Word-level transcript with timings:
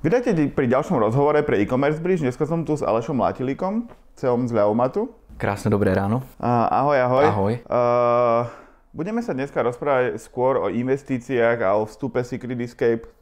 Vydajte 0.00 0.32
pri 0.56 0.64
ďalšom 0.64 0.96
rozhovore 0.96 1.36
pre 1.44 1.60
e-commerce 1.60 2.00
bridge. 2.00 2.24
Dneska 2.24 2.48
som 2.48 2.64
tu 2.64 2.72
s 2.72 2.80
Alešom 2.80 3.20
Látilíkom, 3.20 3.84
CEO 4.16 4.32
z 4.48 4.52
Leomatu. 4.56 5.12
Krásne 5.36 5.68
dobré 5.68 5.92
ráno. 5.92 6.24
Uh, 6.40 6.48
ahoj, 6.72 6.96
ahoj. 7.04 7.24
Ahoj. 7.28 7.54
Uh, 7.68 8.48
budeme 8.96 9.20
sa 9.20 9.36
dneska 9.36 9.60
rozprávať 9.60 10.16
skôr 10.16 10.56
o 10.56 10.72
investíciách 10.72 11.60
a 11.60 11.76
o 11.76 11.84
vstupe 11.84 12.24
Secret 12.24 12.56
Escape 12.64 13.12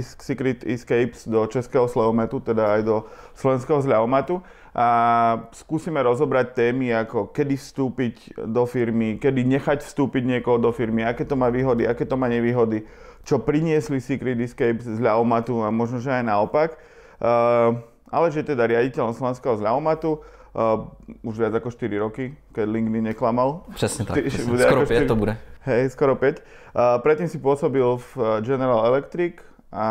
Secret 0.00 0.64
Escapes 0.64 1.28
do 1.28 1.44
českého 1.46 1.84
Sleometu, 1.84 2.40
teda 2.40 2.80
aj 2.80 2.82
do 2.82 2.96
slovenského 3.36 3.84
Zľavomatu. 3.84 4.40
A 4.72 4.86
skúsime 5.52 6.00
rozobrať 6.00 6.56
témy 6.56 6.96
ako 6.96 7.28
kedy 7.28 7.60
vstúpiť 7.60 8.14
do 8.48 8.64
firmy, 8.64 9.20
kedy 9.20 9.44
nechať 9.44 9.84
vstúpiť 9.84 10.24
niekoho 10.24 10.56
do 10.56 10.72
firmy, 10.72 11.04
aké 11.04 11.28
to 11.28 11.36
má 11.36 11.52
výhody, 11.52 11.84
aké 11.84 12.08
to 12.08 12.16
má 12.16 12.24
nevýhody, 12.24 12.88
čo 13.22 13.38
priniesli 13.38 14.02
Secret 14.02 14.38
Escapes 14.40 14.86
z 14.86 14.98
Ľavomatu 14.98 15.62
a 15.62 15.70
možno, 15.70 16.02
že 16.02 16.10
aj 16.10 16.24
naopak. 16.26 16.76
Uh, 17.22 17.78
ale 18.12 18.28
že 18.34 18.42
teda 18.42 18.66
riaditeľom 18.66 19.14
slovenského 19.14 19.56
Zľavomatu, 19.56 20.22
Uh, 20.52 20.84
už 21.24 21.40
viac 21.40 21.56
ako 21.56 21.72
4 21.72 21.96
roky, 21.96 22.36
keď 22.52 22.68
LinkedIn 22.68 23.08
neklamal. 23.08 23.64
Přesně 23.72 24.04
tak, 24.04 24.20
Ty, 24.20 24.30
skoro 24.30 24.84
5 24.84 24.84
4, 24.84 25.06
to 25.06 25.16
bude. 25.16 25.36
Hej, 25.64 25.90
skoro 25.96 26.12
5. 26.12 26.44
Uh, 26.76 27.00
predtým 27.00 27.24
si 27.24 27.40
pôsobil 27.40 27.96
v 27.96 28.44
General 28.44 28.84
Electric, 28.84 29.40
a 29.72 29.86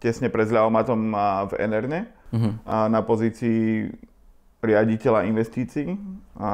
tesne 0.00 0.32
pred 0.32 0.48
Zľavomatom 0.48 1.12
v 1.52 1.54
Enerne 1.60 2.08
uh-huh. 2.32 2.52
a 2.64 2.76
na 2.88 3.04
pozícii 3.04 3.92
riaditeľa 4.58 5.30
investícií 5.30 5.94
a 6.34 6.50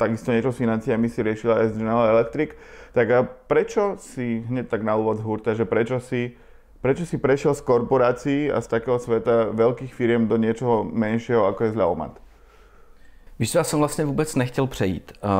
takisto 0.00 0.32
niečo 0.32 0.52
s 0.52 0.60
financiami 0.60 1.12
si 1.12 1.20
riešila 1.20 1.60
aj 1.60 1.66
z 1.72 1.78
General 1.80 2.08
Electric. 2.16 2.56
Tak 2.96 3.06
a 3.12 3.18
prečo 3.24 4.00
si, 4.00 4.44
hneď 4.48 4.72
tak 4.72 4.80
na 4.80 4.96
úvod 4.96 5.20
hurta, 5.20 5.52
že 5.52 5.68
prečo 5.68 6.00
si, 6.00 6.32
prečo 6.80 7.04
si 7.04 7.20
prešiel 7.20 7.52
z 7.52 7.62
korporácií 7.68 8.40
a 8.48 8.64
z 8.64 8.68
takého 8.72 8.96
sveta 8.96 9.52
veľkých 9.52 9.92
firiem 9.92 10.24
do 10.24 10.40
niečoho 10.40 10.88
menšieho, 10.88 11.44
ako 11.44 11.68
je 11.68 11.74
Zľavomat? 11.76 12.14
Víš 13.40 13.54
já 13.54 13.64
jsem 13.64 13.78
vlastně 13.78 14.04
vůbec 14.04 14.34
nechtěl 14.34 14.66
přejít. 14.66 15.12
Uh, 15.24 15.30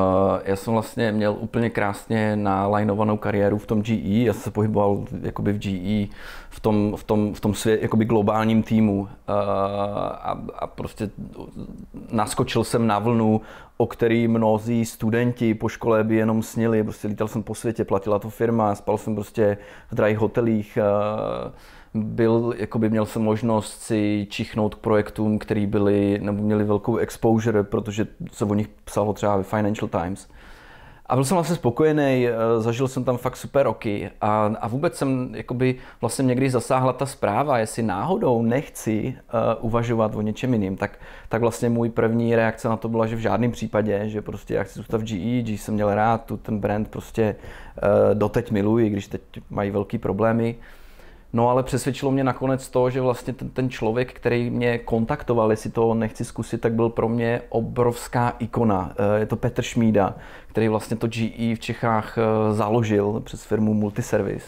já 0.44 0.56
jsem 0.56 0.72
vlastně 0.72 1.12
měl 1.12 1.36
úplně 1.41 1.70
krásně 1.70 2.36
nalajnovanou 2.36 3.16
kariéru 3.16 3.58
v 3.58 3.66
tom 3.66 3.82
GE, 3.82 4.22
já 4.24 4.32
jsem 4.32 4.42
se 4.42 4.50
pohyboval 4.50 5.04
jakoby 5.22 5.52
v 5.52 5.58
GE 5.58 6.14
v 6.50 6.60
tom, 6.60 6.96
v 6.96 7.04
tom, 7.04 7.34
v 7.34 7.41
tom 7.41 7.54
svět, 7.54 7.82
jakoby 7.82 8.04
globálním 8.04 8.62
týmu 8.62 9.00
uh, 9.00 9.08
a, 9.28 10.42
a 10.58 10.66
prostě 10.66 11.10
naskočil 12.10 12.64
jsem 12.64 12.86
na 12.86 12.98
vlnu, 12.98 13.41
o 13.76 13.86
který 13.86 14.28
mnozí 14.28 14.84
studenti 14.84 15.54
po 15.54 15.69
škole 15.69 16.04
by 16.04 16.16
jenom 16.16 16.42
snili. 16.42 16.84
Prostě 16.84 17.08
lítal 17.08 17.28
jsem 17.28 17.42
po 17.42 17.54
světě, 17.54 17.84
platila 17.84 18.19
to 18.19 18.30
firma, 18.30 18.74
spal 18.74 18.98
jsem 18.98 19.14
prostě 19.14 19.58
v 19.91 19.94
drahých 19.94 20.19
hotelích, 20.19 20.78
uh, 20.80 21.52
byl, 21.94 22.55
jakoby 22.56 22.91
měl 22.91 23.06
jsem 23.06 23.22
možnost 23.22 23.83
si 23.83 24.27
čichnout 24.31 24.75
k 24.75 24.78
projektům, 24.78 25.39
který 25.39 25.67
byly, 25.67 26.19
nebo 26.22 26.42
měli 26.42 26.64
velkou 26.64 26.97
exposure, 26.97 27.62
protože 27.62 28.06
se 28.33 28.44
o 28.44 28.55
nich 28.55 28.69
psalo 28.84 29.12
třeba 29.12 29.36
ve 29.36 29.42
Financial 29.42 29.89
Times. 29.89 30.28
A 31.09 31.14
byl 31.14 31.25
jsem 31.25 31.34
vlastně 31.34 31.56
spokojený, 31.56 32.28
eh, 32.28 32.61
zažil 32.61 32.89
jsem 32.89 33.05
tam 33.05 33.16
fakt 33.16 33.36
super 33.36 33.62
roky 33.62 34.11
a, 34.20 34.55
a 34.61 34.69
vůbec 34.69 34.97
jsem 34.97 35.34
jakoby 35.34 35.75
vlastně 36.00 36.22
někdy 36.22 36.50
zasáhla 36.50 36.92
ta 36.92 37.06
zpráva, 37.06 37.59
jestli 37.59 37.83
náhodou 37.83 38.42
nechci 38.42 39.14
uh, 39.59 39.64
uvažovat 39.64 40.14
o 40.14 40.20
něčem 40.20 40.53
jiným, 40.53 40.77
tak, 40.77 40.98
tak 41.28 41.41
vlastně 41.41 41.69
můj 41.69 41.91
první 41.91 42.36
reakce 42.36 42.69
na 42.69 42.77
to 42.77 42.89
byla, 42.89 43.06
že 43.06 43.16
v 43.16 43.19
žádném 43.19 43.50
případě, 43.50 44.03
že 44.09 44.22
prostě 44.22 44.55
já 44.55 44.62
chci 44.62 44.78
zůstat 44.78 45.00
v 45.00 45.05
GE, 45.05 45.42
GE 45.42 45.59
jsem 45.59 45.75
měl 45.75 45.94
rád, 45.94 46.25
tu 46.25 46.36
ten 46.36 46.59
brand 46.59 46.89
prostě 46.89 47.36
uh, 47.83 48.14
doteď 48.14 48.50
miluji, 48.50 48.91
když 48.91 49.09
teď 49.09 49.22
mají 49.50 49.70
velký 49.70 49.98
problémy. 49.98 50.55
No 51.33 51.48
ale 51.48 51.62
přesvědčilo 51.62 52.11
mě 52.11 52.25
nakonec 52.25 52.69
to, 52.69 52.91
že 52.91 53.01
vlastně 53.01 53.33
ten, 53.33 53.51
ten 53.51 53.71
člověk, 53.71 54.12
který 54.12 54.51
mě 54.51 54.79
kontaktoval, 54.79 55.51
jestli 55.51 55.71
to 55.71 55.94
nechci 55.94 56.25
zkusit, 56.25 56.61
tak 56.61 56.72
byl 56.72 56.89
pro 56.89 57.09
mě 57.09 57.41
obrovská 57.49 58.34
ikona. 58.39 58.93
Eh, 58.97 59.21
je 59.21 59.27
to 59.27 59.37
Petr 59.37 59.62
Šmída, 59.62 60.15
který 60.47 60.69
vlastně 60.69 60.97
to 60.97 61.06
GE 61.06 61.55
v 61.55 61.59
Čechách 61.61 62.19
eh, 62.19 62.53
založil 62.53 63.22
přes 63.25 63.44
firmu 63.44 63.75
Multiservice. 63.75 64.47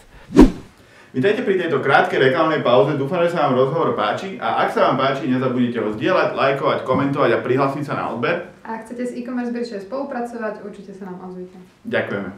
Vítajte 1.11 1.43
pri 1.43 1.59
tejto 1.59 1.83
krátkej 1.83 2.23
reklamnej 2.23 2.63
pauze, 2.63 2.95
dúfam, 2.95 3.19
že 3.27 3.35
sa 3.35 3.43
vám 3.43 3.59
rozhovor 3.59 3.99
páči 3.99 4.39
a 4.39 4.63
ak 4.63 4.71
sa 4.71 4.87
vám 4.87 4.95
páči, 4.95 5.27
nezabudnite 5.27 5.83
ho 5.83 5.91
zdieľať, 5.91 6.39
lajkovať, 6.39 6.87
komentovať 6.87 7.35
a 7.35 7.43
prihlásiť 7.43 7.83
sa 7.83 7.99
na 7.99 8.15
odber. 8.15 8.47
A 8.63 8.79
ak 8.79 8.87
chcete 8.87 9.03
s 9.03 9.11
e-commerce 9.19 9.51
Bridge 9.51 9.75
spolupracovať, 9.75 10.63
určite 10.63 10.95
sa 10.95 11.11
nám 11.11 11.27
ozvíte. 11.27 11.59
Ďakujeme. 11.83 12.31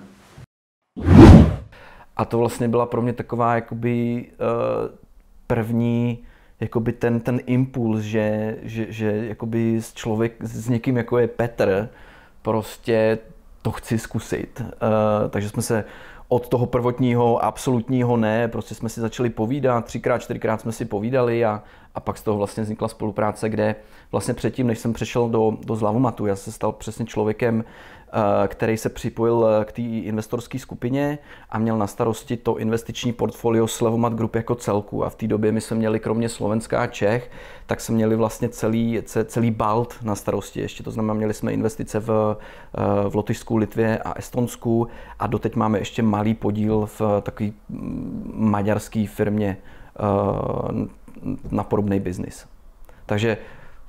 A 2.18 2.25
to 2.25 2.38
vlastně 2.38 2.68
byla 2.68 2.85
pro 2.85 3.01
mě 3.01 3.13
taková 3.13 3.56
jakoby 3.56 4.25
uh, 4.31 4.96
první 5.47 6.19
jakoby 6.59 6.91
ten, 6.91 7.19
ten 7.19 7.40
impuls, 7.46 8.01
že, 8.01 8.57
že, 8.62 8.85
že 8.90 9.25
jakoby 9.28 9.81
s 9.81 9.94
člověk, 9.94 10.44
s 10.44 10.69
někým 10.69 10.97
jako 10.97 11.18
je 11.18 11.28
Petr, 11.28 11.90
prostě 12.41 13.18
to 13.62 13.72
chci 13.72 14.00
zkusit. 14.00 14.62
Uh, 14.62 14.68
takže 15.29 15.50
jsme 15.50 15.62
se 15.62 15.85
od 16.28 16.47
toho 16.47 16.66
prvotního 16.66 17.44
absolutního 17.44 18.18
ne, 18.18 18.47
prostě 18.47 18.75
jsme 18.75 18.90
si 18.90 19.02
začali 19.02 19.29
povídat, 19.29 19.85
třikrát, 19.85 20.22
čtyřikrát 20.22 20.62
jsme 20.62 20.72
si 20.72 20.85
povídali 20.85 21.46
a, 21.46 21.63
a 21.96 22.00
pak 22.00 22.18
z 22.18 22.22
toho 22.22 22.38
vlastně 22.38 22.64
vznikla 22.64 22.88
spolupráce, 22.88 23.50
kde 23.50 23.76
vlastně 24.12 24.34
předtím, 24.34 24.68
než 24.68 24.80
jsem 24.80 24.94
přešel 24.94 25.30
do, 25.30 25.58
do 25.66 25.76
Zlavomatu, 25.76 26.26
já 26.26 26.36
se 26.36 26.52
stal 26.52 26.72
přesně 26.72 27.06
člověkem, 27.06 27.64
Eh, 28.16 28.48
který 28.48 28.78
se 28.78 28.90
připojil 28.90 29.48
eh, 29.48 29.66
k 29.66 29.72
té 29.72 29.81
investorské 29.81 30.59
skupině 30.59 31.18
a 31.50 31.59
měl 31.59 31.78
na 31.78 31.88
starosti 31.88 32.38
to 32.38 32.58
investiční 32.58 33.14
portfolio 33.14 33.68
Slevomat 33.68 34.14
Group 34.14 34.36
jako 34.36 34.56
celku. 34.56 35.06
A 35.06 35.09
v 35.09 35.16
té 35.16 35.28
době 35.28 35.52
my 35.52 35.62
jsme 35.62 35.78
měli 35.78 36.00
kromě 36.00 36.30
Slovenska 36.30 36.82
a 36.82 36.88
Čech, 36.88 37.32
tak 37.66 37.82
jsme 37.82 37.96
měli 37.96 38.16
vlastně 38.16 38.50
celý, 38.50 39.02
celý 39.26 39.52
Balt 39.52 39.96
na 40.03 40.16
starosti 40.16 40.62
ještě. 40.62 40.84
To 40.84 40.92
znamená, 40.92 41.14
měli 41.14 41.34
jsme 41.34 41.53
investice 41.53 42.00
v, 42.00 42.38
eh, 42.78 43.09
v 43.09 43.16
Lotyšsku, 43.16 43.58
Litvě 43.58 43.98
a 43.98 44.14
Estonsku 44.14 44.88
a 45.20 45.28
doteď 45.28 45.56
máme 45.56 45.80
ještě 45.80 46.03
malý 46.03 46.34
podíl 46.34 46.90
v 47.00 47.02
takové 47.22 47.50
mm, 47.70 48.32
maďarské 48.36 49.08
firmě 49.08 49.58
na 51.51 51.63
podobný 51.63 52.00
biznis. 52.00 52.46
Takže 53.06 53.38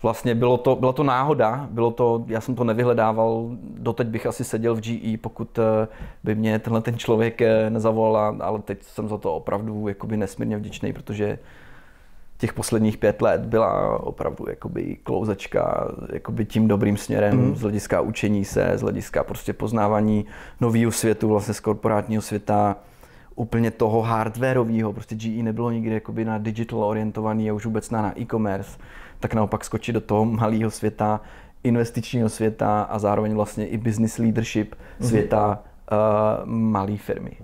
vlastně 0.02 0.34
bylo 0.34 0.58
to, 0.58 0.76
byla 0.76 0.92
to 0.92 1.02
náhoda, 1.02 1.68
bylo 1.70 1.90
to, 1.90 2.24
já 2.26 2.40
jsem 2.40 2.54
to 2.54 2.64
nevyhledával, 2.64 3.50
doteď 3.62 4.08
bych 4.08 4.26
asi 4.26 4.44
seděl 4.44 4.74
v 4.74 4.80
GE, 4.80 5.18
pokud 5.18 5.58
eh, 5.58 5.88
by 6.24 6.34
mě 6.34 6.58
tenhle 6.58 6.80
ten 6.80 6.98
člověk 6.98 7.42
eh, 7.42 7.70
nezavolal, 7.70 8.36
ale 8.40 8.58
teď 8.62 8.82
jsem 8.82 9.08
za 9.08 9.18
to 9.18 9.34
opravdu 9.34 9.88
jakoby 9.88 10.16
nesmírně 10.16 10.56
vděčný, 10.56 10.92
protože 10.92 11.38
těch 12.38 12.52
posledních 12.52 12.98
pět 12.98 13.22
let 13.22 13.40
byla 13.40 14.00
opravdu 14.00 14.44
jakoby 14.48 14.96
klouzačka 15.02 15.88
jakoby 16.12 16.44
tím 16.44 16.68
dobrým 16.68 16.96
směrem 16.96 17.36
mm. 17.36 17.56
z 17.56 17.60
hlediska 17.60 18.00
učení 18.00 18.44
se, 18.44 18.72
z 18.74 18.80
hlediska 18.80 19.24
prostě 19.24 19.52
poznávání 19.52 20.24
nového 20.60 20.92
světu, 20.92 21.28
vlastně 21.28 21.54
z 21.54 21.60
korporátního 21.60 22.22
světa, 22.22 22.76
úplně 23.34 23.70
toho 23.70 24.02
hardwareového, 24.02 24.92
prostě 24.92 25.14
GE 25.14 25.42
nebylo 25.42 25.70
nikdy 25.70 25.94
jakoby 25.94 26.24
na 26.24 26.38
digital 26.38 26.84
orientovaný 26.84 27.50
a 27.50 27.54
už 27.54 27.66
vůbec 27.66 27.90
na, 27.90 28.02
na 28.02 28.20
e-commerce 28.20 28.78
tak 29.20 29.34
naopak 29.34 29.64
skočit 29.64 29.94
do 29.94 30.00
toho 30.00 30.24
malého 30.24 30.70
světa, 30.70 31.20
investičního 31.62 32.28
světa 32.28 32.82
a 32.82 32.98
zároveň 32.98 33.34
vlastně 33.34 33.66
i 33.66 33.78
business 33.78 34.18
leadership 34.18 34.74
mhm. 34.74 35.08
světa 35.08 35.62
mm-hmm. 35.88 36.42
uh, 36.42 36.48
malé 36.48 36.96
firmy. 36.96 37.36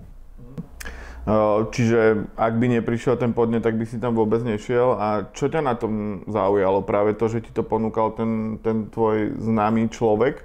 Čiže 1.69 2.25
ak 2.33 2.53
by 2.57 2.81
neprišiel 2.81 3.13
ten 3.13 3.29
podnet, 3.29 3.61
tak 3.61 3.77
by 3.77 3.85
si 3.85 4.01
tam 4.01 4.17
vôbec 4.17 4.41
nešiel. 4.41 4.97
A 4.97 5.29
čo 5.37 5.53
ťa 5.53 5.61
na 5.61 5.77
tom 5.77 6.25
zaujalo? 6.25 6.81
Práve 6.81 7.13
to, 7.13 7.29
že 7.29 7.45
ti 7.45 7.53
to 7.53 7.61
ponúkal 7.61 8.17
ten, 8.17 8.57
ten 8.65 8.89
tvoj 8.89 9.37
známy 9.37 9.85
človek? 9.93 10.41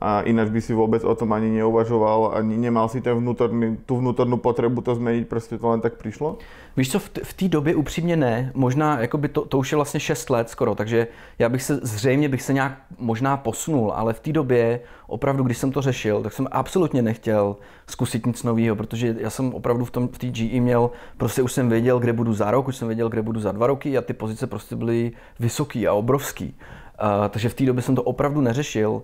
A 0.00 0.20
ináč 0.20 0.48
by 0.48 0.60
si 0.60 0.72
vôbec 0.74 1.04
o 1.04 1.14
tom 1.14 1.32
ani 1.32 1.48
neuvažoval, 1.48 2.36
ani 2.36 2.56
nemal 2.56 2.88
si 2.88 3.00
ten 3.00 3.16
vnútorný, 3.16 3.76
tú 3.86 3.96
vnútornú 3.96 4.36
potrebu 4.36 4.80
to 4.80 4.94
zmeniť, 4.94 5.28
prostě 5.28 5.58
to 5.58 5.68
len 5.68 5.80
tak 5.80 5.94
přišlo? 5.94 6.38
Víš 6.76 6.90
co, 6.90 6.98
v, 6.98 7.10
v 7.22 7.32
té 7.34 7.48
době 7.48 7.74
upřímně 7.74 8.16
ne, 8.16 8.52
možná 8.54 9.00
jakoby 9.00 9.28
to, 9.28 9.44
to 9.44 9.58
už 9.58 9.72
je 9.72 9.76
vlastně 9.76 10.00
6 10.00 10.30
let 10.30 10.50
skoro, 10.50 10.74
takže 10.74 11.06
já 11.38 11.48
bych 11.48 11.62
se, 11.62 11.80
zřejmě 11.82 12.28
bych 12.28 12.42
se 12.42 12.52
nějak 12.52 12.72
možná 12.98 13.36
posunul, 13.36 13.92
ale 13.92 14.12
v 14.12 14.20
té 14.20 14.32
době 14.32 14.80
opravdu, 15.06 15.44
když 15.44 15.58
jsem 15.58 15.72
to 15.72 15.82
řešil, 15.82 16.22
tak 16.22 16.32
jsem 16.32 16.48
absolutně 16.50 17.02
nechtěl 17.02 17.56
zkusit 17.86 18.26
nic 18.26 18.42
nového, 18.42 18.76
protože 18.76 19.16
já 19.18 19.30
jsem 19.30 19.54
opravdu 19.54 19.84
v 19.84 19.90
tom 19.90 20.08
v 20.08 20.18
té 20.18 20.26
GE 20.26 20.60
měl, 20.60 20.90
prostě 21.16 21.42
už 21.42 21.52
jsem 21.52 21.68
věděl, 21.68 21.98
kde 21.98 22.12
budu 22.12 22.34
za 22.34 22.50
rok, 22.50 22.68
už 22.68 22.76
jsem 22.76 22.88
věděl, 22.88 23.08
kde 23.08 23.22
budu 23.22 23.40
za 23.40 23.52
dva 23.52 23.66
roky 23.66 23.98
a 23.98 24.02
ty 24.02 24.12
pozice 24.12 24.46
prostě 24.46 24.76
byly 24.76 25.12
vysoký 25.40 25.88
a 25.88 25.92
obrovský. 25.92 26.54
Uh, 27.02 27.28
takže 27.28 27.48
v 27.48 27.54
té 27.54 27.64
době 27.64 27.82
jsem 27.82 27.94
to 27.94 28.02
opravdu 28.02 28.40
neřešil. 28.40 28.90
Uh, 28.90 29.02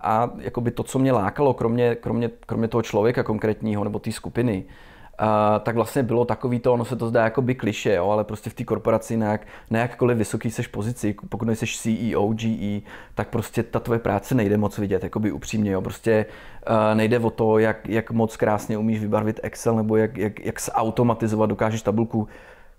a 0.00 0.30
jakoby 0.38 0.70
to, 0.70 0.82
co 0.82 0.98
mě 0.98 1.12
lákalo, 1.12 1.54
kromě, 1.54 1.94
kromě, 1.94 2.30
kromě 2.46 2.68
toho 2.68 2.82
člověka 2.82 3.22
konkrétního 3.22 3.84
nebo 3.84 3.98
té 3.98 4.12
skupiny, 4.12 4.64
Uh, 5.20 5.26
tak 5.62 5.74
vlastně 5.74 6.02
bylo 6.02 6.24
takový 6.24 6.60
to, 6.60 6.72
ono 6.72 6.84
se 6.84 6.96
to 6.96 7.08
zdá 7.08 7.24
jako 7.24 7.42
by 7.42 7.54
kliše, 7.54 7.94
jo, 7.94 8.10
ale 8.10 8.24
prostě 8.24 8.50
v 8.50 8.54
té 8.54 8.64
korporaci 8.64 9.16
na, 9.16 9.32
jak, 9.32 9.46
na 9.70 9.78
jakkoliv 9.78 10.18
vysoký 10.18 10.50
seš 10.50 10.66
pozici, 10.66 11.14
pokud 11.28 11.44
nejsi 11.44 11.66
CEO, 11.66 12.28
GE, 12.28 12.80
tak 13.14 13.28
prostě 13.28 13.62
ta 13.62 13.80
tvoje 13.80 14.00
práce 14.00 14.34
nejde 14.34 14.56
moc 14.56 14.78
vidět, 14.78 15.02
jako 15.02 15.20
by 15.20 15.32
upřímně, 15.32 15.70
jo, 15.70 15.82
prostě 15.82 16.26
uh, 16.70 16.94
nejde 16.94 17.18
o 17.18 17.30
to, 17.30 17.58
jak, 17.58 17.88
jak 17.88 18.10
moc 18.10 18.36
krásně 18.36 18.78
umíš 18.78 19.00
vybarvit 19.00 19.40
Excel, 19.42 19.76
nebo 19.76 19.96
jak, 19.96 20.16
jak, 20.16 20.40
jak 20.40 20.56
automatizovat, 20.72 21.50
dokážeš 21.50 21.82
tabulku 21.82 22.28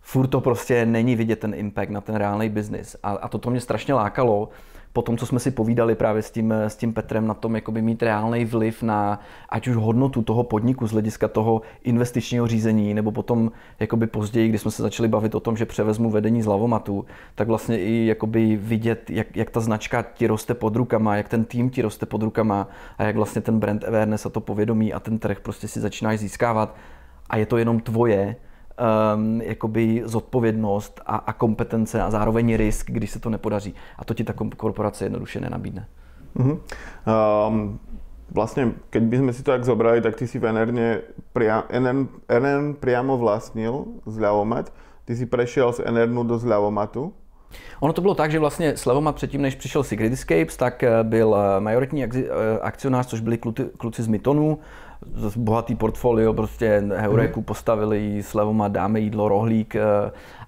furt 0.01 0.27
to 0.27 0.42
prostě 0.42 0.86
není 0.86 1.15
vidět 1.15 1.39
ten 1.39 1.53
impact 1.53 1.92
na 1.92 2.01
ten 2.01 2.15
reálný 2.15 2.50
biznis. 2.50 2.95
A, 3.03 3.12
a 3.12 3.27
toto 3.27 3.50
mě 3.50 3.59
strašně 3.59 3.94
lákalo, 3.94 4.50
po 4.94 5.01
tom, 5.01 5.18
co 5.18 5.25
jsme 5.25 5.39
si 5.39 5.51
povídali 5.51 5.95
právě 5.95 6.21
s 6.21 6.31
tím, 6.31 6.51
s 6.51 6.75
tím 6.75 6.94
Petrem 6.94 7.27
na 7.27 7.33
tom, 7.33 7.56
jakoby 7.56 7.81
mít 7.81 8.03
reálný 8.03 8.45
vliv 8.45 8.83
na 8.83 9.19
ať 9.50 9.68
už 9.68 9.75
hodnotu 9.75 10.21
toho 10.21 10.44
podniku 10.44 10.88
z 10.88 10.92
hlediska 10.92 11.27
toho 11.27 11.62
investičního 11.83 12.48
řízení, 12.48 12.94
nebo 12.94 13.12
potom 13.12 13.51
jakoby 13.80 14.07
později, 14.07 14.50
kdy 14.50 14.57
jsme 14.57 14.71
se 14.71 14.81
začali 14.81 15.07
bavit 15.07 15.36
o 15.36 15.39
tom, 15.39 15.57
že 15.57 15.65
převezmu 15.65 16.09
vedení 16.09 16.42
z 16.42 16.45
Lavomatu, 16.45 17.06
tak 17.36 17.48
vlastně 17.48 17.80
i 17.80 18.06
jakoby 18.06 18.59
vidět, 18.62 19.09
jak, 19.09 19.36
jak 19.36 19.50
ta 19.50 19.59
značka 19.59 20.01
ti 20.13 20.27
roste 20.27 20.53
pod 20.53 20.75
rukama, 20.75 21.15
jak 21.15 21.30
ten 21.30 21.45
tým 21.45 21.69
ti 21.69 21.81
roste 21.81 22.06
pod 22.06 22.24
rukama 22.24 22.68
a 22.98 23.03
jak 23.03 23.15
vlastně 23.15 23.42
ten 23.42 23.59
brand 23.59 23.83
awareness 23.83 24.25
a 24.25 24.30
to 24.30 24.42
povědomí 24.42 24.94
a 24.94 25.00
ten 25.00 25.19
trh 25.19 25.39
prostě 25.39 25.68
si 25.68 25.80
začínáš 25.80 26.19
získávat 26.19 26.75
a 27.30 27.38
je 27.38 27.45
to 27.45 27.57
jenom 27.57 27.80
tvoje, 27.80 28.36
um, 28.75 29.41
jakoby 29.41 30.01
zodpovědnost 30.06 31.01
a, 31.06 31.15
a 31.15 31.33
kompetence 31.33 32.01
a 32.01 32.12
zároveň 32.12 32.56
risk, 32.56 32.91
když 32.91 33.12
se 33.12 33.19
to 33.19 33.29
nepodaří. 33.29 33.73
A 33.97 34.06
to 34.06 34.13
ti 34.13 34.23
ta 34.23 34.33
korporace 34.33 35.06
jednoduše 35.06 35.39
nenabídne. 35.39 35.88
Uh-huh. 36.35 36.63
Um, 37.03 37.79
vlastne, 38.31 38.79
keď 38.88 39.03
by 39.03 39.15
sme 39.18 39.31
si 39.35 39.44
to 39.44 39.51
tak 39.51 39.68
zobrali, 39.68 40.00
tak 40.00 40.15
ty 40.15 40.23
si 40.27 40.39
v 40.39 40.47
Enerne, 40.47 41.03
pria, 41.35 41.68
Enern, 41.68 42.07
Enern 42.31 42.79
priamo 42.79 43.19
vlastnil 43.19 44.00
Zľavomat. 44.07 44.71
Ty 45.03 45.13
si 45.15 45.27
prešiel 45.27 45.75
z 45.75 45.83
Enernu 45.83 46.24
do 46.24 46.39
Zľavomatu. 46.39 47.12
Ono 47.79 47.94
to 47.94 48.01
bylo 48.01 48.15
tak, 48.15 48.31
že 48.31 48.39
vlastně 48.39 48.77
Slevomat 48.77 49.15
předtím, 49.15 49.41
než 49.41 49.56
přišel 49.56 49.83
Secret 49.83 50.13
Escapes, 50.13 50.57
tak 50.57 50.83
eh, 50.83 51.03
byl 51.03 51.35
eh, 51.35 51.59
majoritní 51.59 52.03
eh, 52.03 52.09
akcionář, 52.62 53.07
což 53.07 53.19
byli 53.19 53.38
kluci, 53.38 53.69
kluci 53.77 54.03
z 54.03 54.07
Mytonu, 54.07 54.59
bohatý 55.36 55.75
portfolio, 55.75 56.33
prostě 56.33 56.83
Heuréku 56.95 57.39
hmm. 57.39 57.45
postavili, 57.45 58.24
Slevoma 58.24 58.68
dáme 58.68 59.00
jídlo, 59.00 59.27
rohlík 59.27 59.75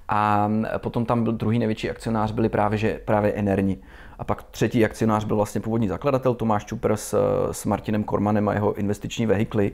a 0.09 0.49
potom 0.77 1.05
tam 1.05 1.23
byl 1.23 1.33
druhý 1.33 1.59
největší 1.59 1.89
akcionář, 1.89 2.31
byli 2.31 2.49
právě, 2.49 2.77
že, 2.77 2.99
právě 3.05 3.31
Enerni. 3.31 3.77
A 4.19 4.23
pak 4.23 4.43
třetí 4.43 4.85
akcionář 4.85 5.25
byl 5.25 5.35
vlastně 5.35 5.61
původní 5.61 5.87
zakladatel 5.87 6.33
Tomáš 6.33 6.65
Čuper 6.65 6.97
s, 6.97 7.17
s 7.51 7.65
Martinem 7.65 8.03
Kormanem 8.03 8.49
a 8.49 8.53
jeho 8.53 8.73
investiční 8.73 9.25
vehikly. 9.25 9.71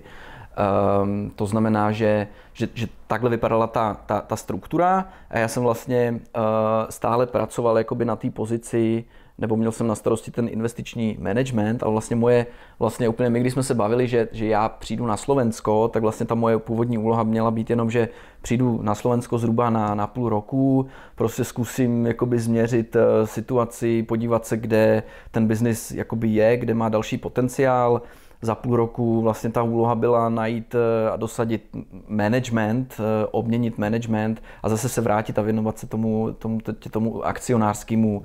Um, 1.03 1.31
to 1.35 1.45
znamená, 1.45 1.91
že, 1.91 2.27
že, 2.53 2.67
že 2.73 2.87
takhle 3.07 3.29
vypadala 3.29 3.67
ta, 3.67 3.93
ta, 4.05 4.21
ta 4.21 4.35
struktura 4.35 5.05
a 5.29 5.39
já 5.39 5.47
jsem 5.47 5.63
vlastně 5.63 6.11
uh, 6.13 6.41
stále 6.89 7.27
pracoval 7.27 7.77
jakoby 7.77 8.05
na 8.05 8.15
té 8.15 8.29
pozici 8.31 9.05
nebo 9.39 9.57
měl 9.57 9.71
jsem 9.71 9.87
na 9.87 9.95
starosti 9.95 10.31
ten 10.31 10.47
investiční 10.51 11.17
management, 11.19 11.83
ale 11.83 11.91
vlastně 11.91 12.15
moje, 12.15 12.45
vlastně 12.79 13.09
úplně 13.09 13.29
my, 13.29 13.39
když 13.39 13.53
jsme 13.53 13.63
se 13.63 13.73
bavili, 13.73 14.07
že, 14.07 14.27
že 14.31 14.47
já 14.47 14.69
přijdu 14.69 15.05
na 15.05 15.17
Slovensko, 15.17 15.87
tak 15.87 16.01
vlastně 16.01 16.25
ta 16.25 16.35
moje 16.35 16.59
původní 16.59 16.97
úloha 16.97 17.23
měla 17.23 17.51
být 17.51 17.69
jenom, 17.69 17.91
že 17.91 18.09
přijdu 18.41 18.79
na 18.81 18.95
Slovensko 18.95 19.37
zhruba 19.37 19.69
na, 19.69 19.95
na 19.95 20.07
půl 20.07 20.29
roku, 20.29 20.85
prostě 21.15 21.43
zkusím 21.43 22.05
jakoby 22.05 22.39
změřit 22.39 22.95
uh, 22.95 23.01
situaci, 23.25 24.03
podívat 24.03 24.45
se, 24.45 24.57
kde 24.57 25.03
ten 25.31 25.47
biznis 25.47 25.91
jakoby 25.91 26.27
je, 26.27 26.57
kde 26.57 26.73
má 26.73 26.89
další 26.89 27.17
potenciál, 27.17 28.01
za 28.41 28.55
půl 28.55 28.75
roku 28.75 29.21
vlastně 29.21 29.49
ta 29.49 29.63
úloha 29.63 29.95
byla 29.95 30.29
najít 30.29 30.75
eh, 30.75 31.09
a 31.09 31.15
dosadit 31.15 31.75
management, 32.07 32.95
eh, 32.99 33.27
obměnit 33.31 33.77
management 33.77 34.43
a 34.63 34.69
zase 34.69 34.89
se 34.89 35.01
vrátit 35.01 35.39
a 35.39 35.41
věnovat 35.41 35.79
se 35.79 35.87
tomu, 35.87 36.33
tomu, 36.33 36.59
tomu 36.91 37.25
akcionářskému 37.25 38.23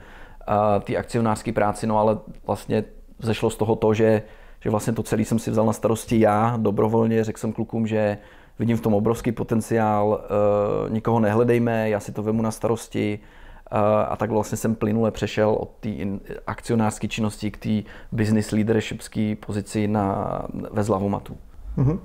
ty 0.85 0.97
akcionářské 0.97 1.53
práci, 1.53 1.87
no 1.87 1.99
ale 1.99 2.19
vlastně 2.47 2.85
zešlo 3.19 3.51
z 3.51 3.57
toho 3.57 3.77
to, 3.77 3.95
že, 3.95 4.23
že 4.61 4.71
vlastně 4.71 4.93
to 4.93 5.03
celé 5.03 5.25
jsem 5.25 5.39
si 5.39 5.51
vzal 5.51 5.67
na 5.67 5.73
starosti 5.73 6.21
já 6.21 6.57
dobrovolně, 6.57 7.25
řekl 7.25 7.39
jsem 7.39 7.53
klukům, 7.53 7.87
že 7.87 8.19
vidím 8.59 8.77
v 8.77 8.81
tom 8.81 8.95
obrovský 8.95 9.33
potenciál, 9.33 10.09
uh, 10.09 10.93
nikoho 10.93 11.21
nehledejme, 11.21 11.91
já 11.91 12.01
si 12.01 12.13
to 12.13 12.23
vemu 12.23 12.43
na 12.43 12.51
starosti 12.51 13.19
uh, 13.73 13.79
a 14.09 14.17
tak 14.17 14.31
vlastně 14.31 14.57
jsem 14.59 14.75
plynule 14.75 15.11
přešel 15.11 15.51
od 15.51 15.71
té 15.81 15.89
akcionářské 16.47 17.09
činnosti 17.09 17.51
k 17.51 17.57
té 17.57 17.91
business 18.13 18.51
leadershipské 18.51 19.37
pozici 19.47 19.89
na, 19.89 20.43
ve 20.71 20.83
Zlavomatu. 20.83 21.37
Uh-huh. 21.79 21.99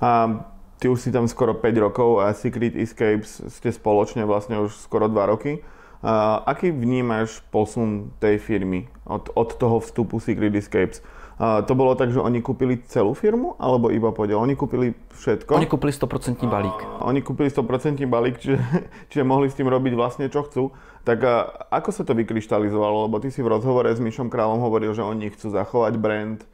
A 0.00 0.44
ty 0.78 0.88
už 0.88 1.00
si 1.00 1.12
tam 1.12 1.28
skoro 1.28 1.54
5 1.54 1.76
rokov 1.76 2.20
a 2.20 2.32
Secret 2.32 2.76
Escapes 2.76 3.40
ste 3.48 3.72
spoločne 3.72 4.28
vlastne 4.28 4.60
už 4.60 4.76
skoro 4.76 5.08
2 5.08 5.26
roky. 5.26 5.64
Uh, 6.04 6.44
aký 6.44 6.68
vnímaš 6.68 7.40
posun 7.48 8.12
tej 8.20 8.36
firmy 8.36 8.92
od, 9.08 9.32
od 9.32 9.56
toho 9.56 9.80
vstupu 9.80 10.20
Secret 10.20 10.52
Escapes? 10.52 11.00
Uh, 11.40 11.64
to 11.64 11.72
bolo 11.72 11.96
tak, 11.96 12.12
že 12.12 12.20
oni 12.20 12.44
kúpili 12.44 12.76
celú 12.84 13.16
firmu, 13.16 13.56
alebo 13.56 13.88
iba 13.88 14.12
podiel? 14.12 14.36
Oni 14.36 14.52
kúpili 14.52 14.92
všetko? 15.16 15.56
Oni 15.56 15.64
kúpili 15.64 15.96
100% 15.96 16.44
balík. 16.44 16.76
Uh, 16.76 17.08
oni 17.08 17.24
kúpili 17.24 17.48
100% 17.48 18.04
balík, 18.04 18.36
čiže, 18.36 18.60
čiže 19.08 19.24
mohli 19.24 19.48
s 19.48 19.56
tým 19.56 19.64
robiť 19.64 19.96
vlastne 19.96 20.28
čo 20.28 20.44
chcú. 20.44 20.76
Tak 21.08 21.18
uh, 21.24 21.72
ako 21.72 21.88
sa 21.88 22.04
to 22.04 22.12
vykryštalizovalo? 22.12 23.08
Lebo 23.08 23.16
ty 23.24 23.32
si 23.32 23.40
v 23.40 23.56
rozhovore 23.56 23.88
s 23.88 23.96
Mišom 23.96 24.28
Králom 24.28 24.60
hovoril, 24.60 24.92
že 24.92 25.00
oni 25.00 25.32
chcú 25.32 25.56
zachovať 25.56 25.96
brand, 25.96 26.44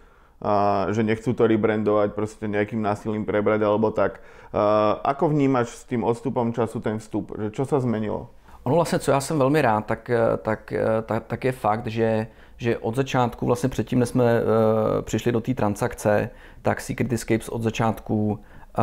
a 0.41 0.89
že 0.89 1.05
nechcú 1.05 1.37
to 1.37 1.45
rebrandovať, 1.45 2.17
proste 2.17 2.49
nejakým 2.49 2.81
násilím 2.81 3.29
prebrať 3.29 3.61
alebo 3.61 3.93
tak. 3.93 4.25
Uh, 4.55 4.97
ako 5.05 5.35
vnímaš 5.37 5.75
s 5.75 5.85
tým 5.85 6.01
odstupom 6.01 6.55
času 6.57 6.81
ten 6.81 6.97
vstup? 6.97 7.37
Že 7.37 7.49
čo 7.53 7.69
sa 7.69 7.77
zmenilo? 7.83 8.33
Ono 8.71 8.77
vlastně, 8.77 8.99
co 8.99 9.11
já 9.11 9.21
jsem 9.21 9.39
velmi 9.39 9.63
rád, 9.63 9.87
tak, 9.87 10.11
tak, 10.43 10.73
tak, 11.07 11.25
tak 11.27 11.45
je 11.45 11.53
fakt, 11.53 11.87
že, 11.87 12.27
že 12.57 12.79
od 12.79 12.95
začátku, 12.95 13.47
vlastně 13.47 13.69
předtím, 13.69 13.99
než 13.99 14.09
jsme 14.09 14.25
uh, 14.25 15.03
přišli 15.03 15.33
do 15.33 15.41
té 15.41 15.55
transakce, 15.55 16.31
tak 16.63 16.81
Secret 16.81 17.13
Escapes 17.13 17.49
od 17.49 17.63
začátku 17.63 18.39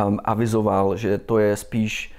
um, 0.06 0.18
avizoval, 0.24 0.96
že 0.96 1.18
to 1.18 1.38
je 1.38 1.56
spíš 1.56 2.14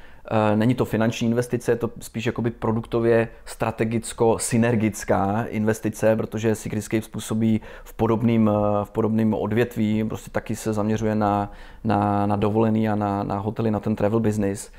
Není 0.56 0.76
to 0.76 0.86
finanční 0.86 1.28
investice, 1.28 1.72
je 1.72 1.76
to 1.76 1.92
spíš 2.00 2.26
jakoby 2.26 2.52
produktově 2.52 3.28
strategicko-synergická 3.46 5.46
investice, 5.50 6.16
protože 6.16 6.56
Secret 6.56 6.80
Escapes 6.80 7.08
působí 7.08 7.62
v 7.84 7.94
podobném, 7.94 8.52
v 8.84 8.92
podobným 8.92 9.34
odvětví, 9.34 10.04
prostě 10.04 10.32
taky 10.32 10.56
se 10.56 10.74
zaměřuje 10.74 11.16
na, 11.16 11.52
na, 11.84 12.26
na 12.26 12.36
dovolený 12.36 12.90
a 12.90 12.96
na, 12.96 13.24
na 13.24 13.38
hotely, 13.38 13.72
na 13.72 13.80
ten 13.80 13.96
travel 13.96 14.20
business. 14.20 14.72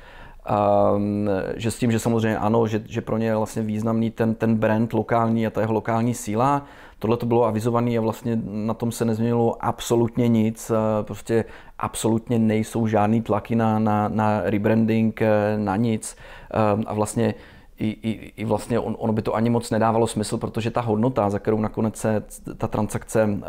Um, 0.95 1.29
že 1.55 1.71
s 1.71 1.77
tím, 1.77 1.91
že 1.91 1.99
samozřejmě 1.99 2.37
ano, 2.37 2.67
že, 2.67 2.83
že 2.85 3.01
pro 3.01 3.17
ně 3.17 3.25
je 3.25 3.35
vlastně 3.35 3.61
významný 3.61 4.11
ten, 4.11 4.35
ten 4.35 4.55
brand 4.55 4.93
lokální 4.93 5.47
a 5.47 5.49
ta 5.49 5.61
jeho 5.61 5.73
lokální 5.73 6.13
síla. 6.13 6.65
Tohle 6.99 7.17
to 7.17 7.25
bylo 7.25 7.45
avizované 7.45 7.97
a 7.97 8.01
vlastně 8.01 8.39
na 8.43 8.73
tom 8.73 8.91
se 8.91 9.05
nezměnilo 9.05 9.65
absolutně 9.65 10.27
nic. 10.27 10.71
Prostě 11.01 11.45
absolutně 11.79 12.39
nejsou 12.39 12.87
žádný 12.87 13.21
tlaky 13.21 13.55
na, 13.55 13.79
na, 13.79 14.07
na 14.07 14.41
rebranding, 14.43 15.21
eh, 15.21 15.57
na 15.57 15.75
nic. 15.75 16.15
Um, 16.75 16.83
a 16.87 16.93
vlastně 16.93 17.33
i, 17.77 17.87
i, 17.87 18.33
i 18.37 18.45
vlastně 18.45 18.79
on, 18.79 18.95
ono 18.99 19.13
by 19.13 19.21
to 19.21 19.35
ani 19.35 19.49
moc 19.49 19.71
nedávalo 19.71 20.07
smysl, 20.07 20.37
protože 20.37 20.71
ta 20.71 20.81
hodnota, 20.81 21.29
za 21.29 21.39
kterou 21.39 21.59
nakonec 21.59 21.97
se 21.97 22.23
ta 22.57 22.67
transakce 22.67 23.25
uh, 23.25 23.39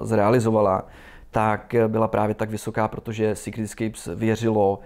zrealizovala, 0.00 0.86
tak 1.30 1.74
byla 1.88 2.08
právě 2.08 2.34
tak 2.34 2.50
vysoká, 2.50 2.88
protože 2.88 3.36
Secret 3.36 3.64
Escapes 3.64 4.08
věřilo 4.14 4.78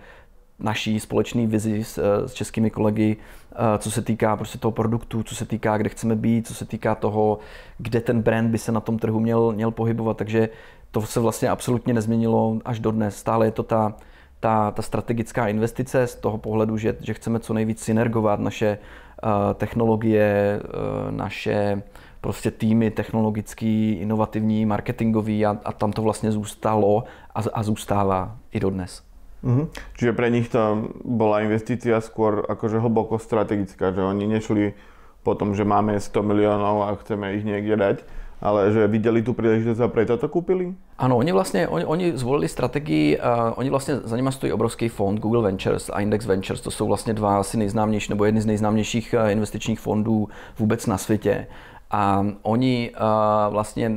naší 0.59 1.01
společné 1.01 1.47
vizi 1.47 1.85
s, 1.85 1.99
eh, 1.99 2.29
s 2.29 2.33
českými 2.33 2.71
kolegy, 2.71 3.17
eh, 3.53 3.79
co 3.79 3.91
se 3.91 4.03
týká 4.03 4.37
prostě 4.37 4.59
toho 4.59 4.73
produktu, 4.73 5.23
co 5.23 5.35
se 5.35 5.47
týká, 5.47 5.79
kde 5.79 5.89
chceme 5.89 6.17
být, 6.17 6.47
co 6.47 6.55
se 6.55 6.65
týká 6.65 6.95
toho, 6.95 7.39
kde 7.79 8.01
ten 8.01 8.23
brand 8.23 8.51
by 8.51 8.59
se 8.59 8.73
na 8.73 8.81
tom 8.81 8.99
trhu 8.99 9.21
měl, 9.21 9.53
měl 9.53 9.71
pohybovat. 9.71 10.17
Takže 10.17 10.49
to 10.91 11.03
se 11.03 11.21
vlastně 11.21 11.49
absolutně 11.49 11.95
nezměnilo 11.95 12.59
až 12.65 12.81
do 12.81 12.91
dnes. 12.91 13.17
Stále 13.17 13.47
je 13.47 13.51
to 13.51 13.63
ta, 13.63 13.97
ta, 14.41 14.71
ta 14.71 14.83
strategická 14.83 15.49
investice 15.49 16.07
z 16.07 16.15
toho 16.15 16.39
pohledu, 16.39 16.77
že, 16.77 16.97
že 17.01 17.15
chceme 17.15 17.41
co 17.41 17.55
nejvíc 17.55 17.83
synergovat 17.83 18.41
naše 18.41 18.79
uh, 18.79 19.31
technologie, 19.55 20.61
uh, 20.65 21.11
naše 21.11 21.83
prostě 22.21 22.51
týmy 22.51 22.91
technologický, 22.91 23.93
inovativní, 23.93 24.67
marketingový 24.67 25.47
a, 25.47 25.59
a 25.65 25.73
tam 25.73 25.93
to 25.93 26.03
vlastně 26.03 26.33
zůstalo 26.33 27.05
a, 27.35 27.43
a 27.53 27.63
zůstává 27.63 28.37
i 28.53 28.61
dodnes. 28.61 29.08
Mm-hmm. 29.45 29.67
Čiže 29.95 30.13
pre 30.13 30.29
nich 30.35 30.51
to 30.51 30.91
bola 31.07 31.47
investícia 31.47 32.03
skôr 32.03 32.43
akože 32.43 32.83
hlboko 32.83 33.23
strategická, 33.23 33.95
že 33.95 34.03
oni 34.03 34.27
nešli 34.27 34.75
po 35.23 35.35
tom, 35.35 35.55
že 35.55 35.63
máme 35.63 35.95
100 36.01 36.11
miliónov 36.23 36.89
a 36.89 36.97
chceme 36.99 37.39
ich 37.39 37.45
niekde 37.47 37.77
dať, 37.77 37.97
ale 38.43 38.73
že 38.73 38.87
viděli 38.87 39.23
tu 39.23 39.33
příležitost 39.33 39.81
a 39.81 39.89
preto 39.89 40.17
to 40.17 40.29
koupili? 40.29 40.75
Ano, 40.99 41.17
oni 41.17 41.33
vlastně, 41.33 41.69
oni, 41.69 41.85
oni 41.85 42.19
zvolili 42.19 42.49
strategii, 42.49 43.19
uh, 43.19 43.53
oni 43.57 43.71
vlastně 43.71 43.97
za 44.05 44.17
nimi 44.17 44.33
stojí 44.33 44.53
obrovský 44.53 44.89
fond 44.89 45.21
Google 45.21 45.43
Ventures 45.43 45.91
a 45.93 46.01
Index 46.01 46.27
Ventures, 46.27 46.61
to 46.61 46.71
jsou 46.71 46.87
vlastně 46.87 47.15
dva 47.15 47.39
asi 47.39 47.57
nejznámější, 47.57 48.13
nebo 48.13 48.25
jedny 48.25 48.41
z 48.41 48.47
nejznámějších 48.47 49.15
uh, 49.19 49.31
investičních 49.31 49.81
fondů 49.81 50.29
vůbec 50.59 50.87
na 50.87 50.99
světě. 50.99 51.47
A 51.91 52.27
oni 52.43 52.91
uh, 52.91 53.53
vlastně 53.53 53.89
uh, 53.91 53.97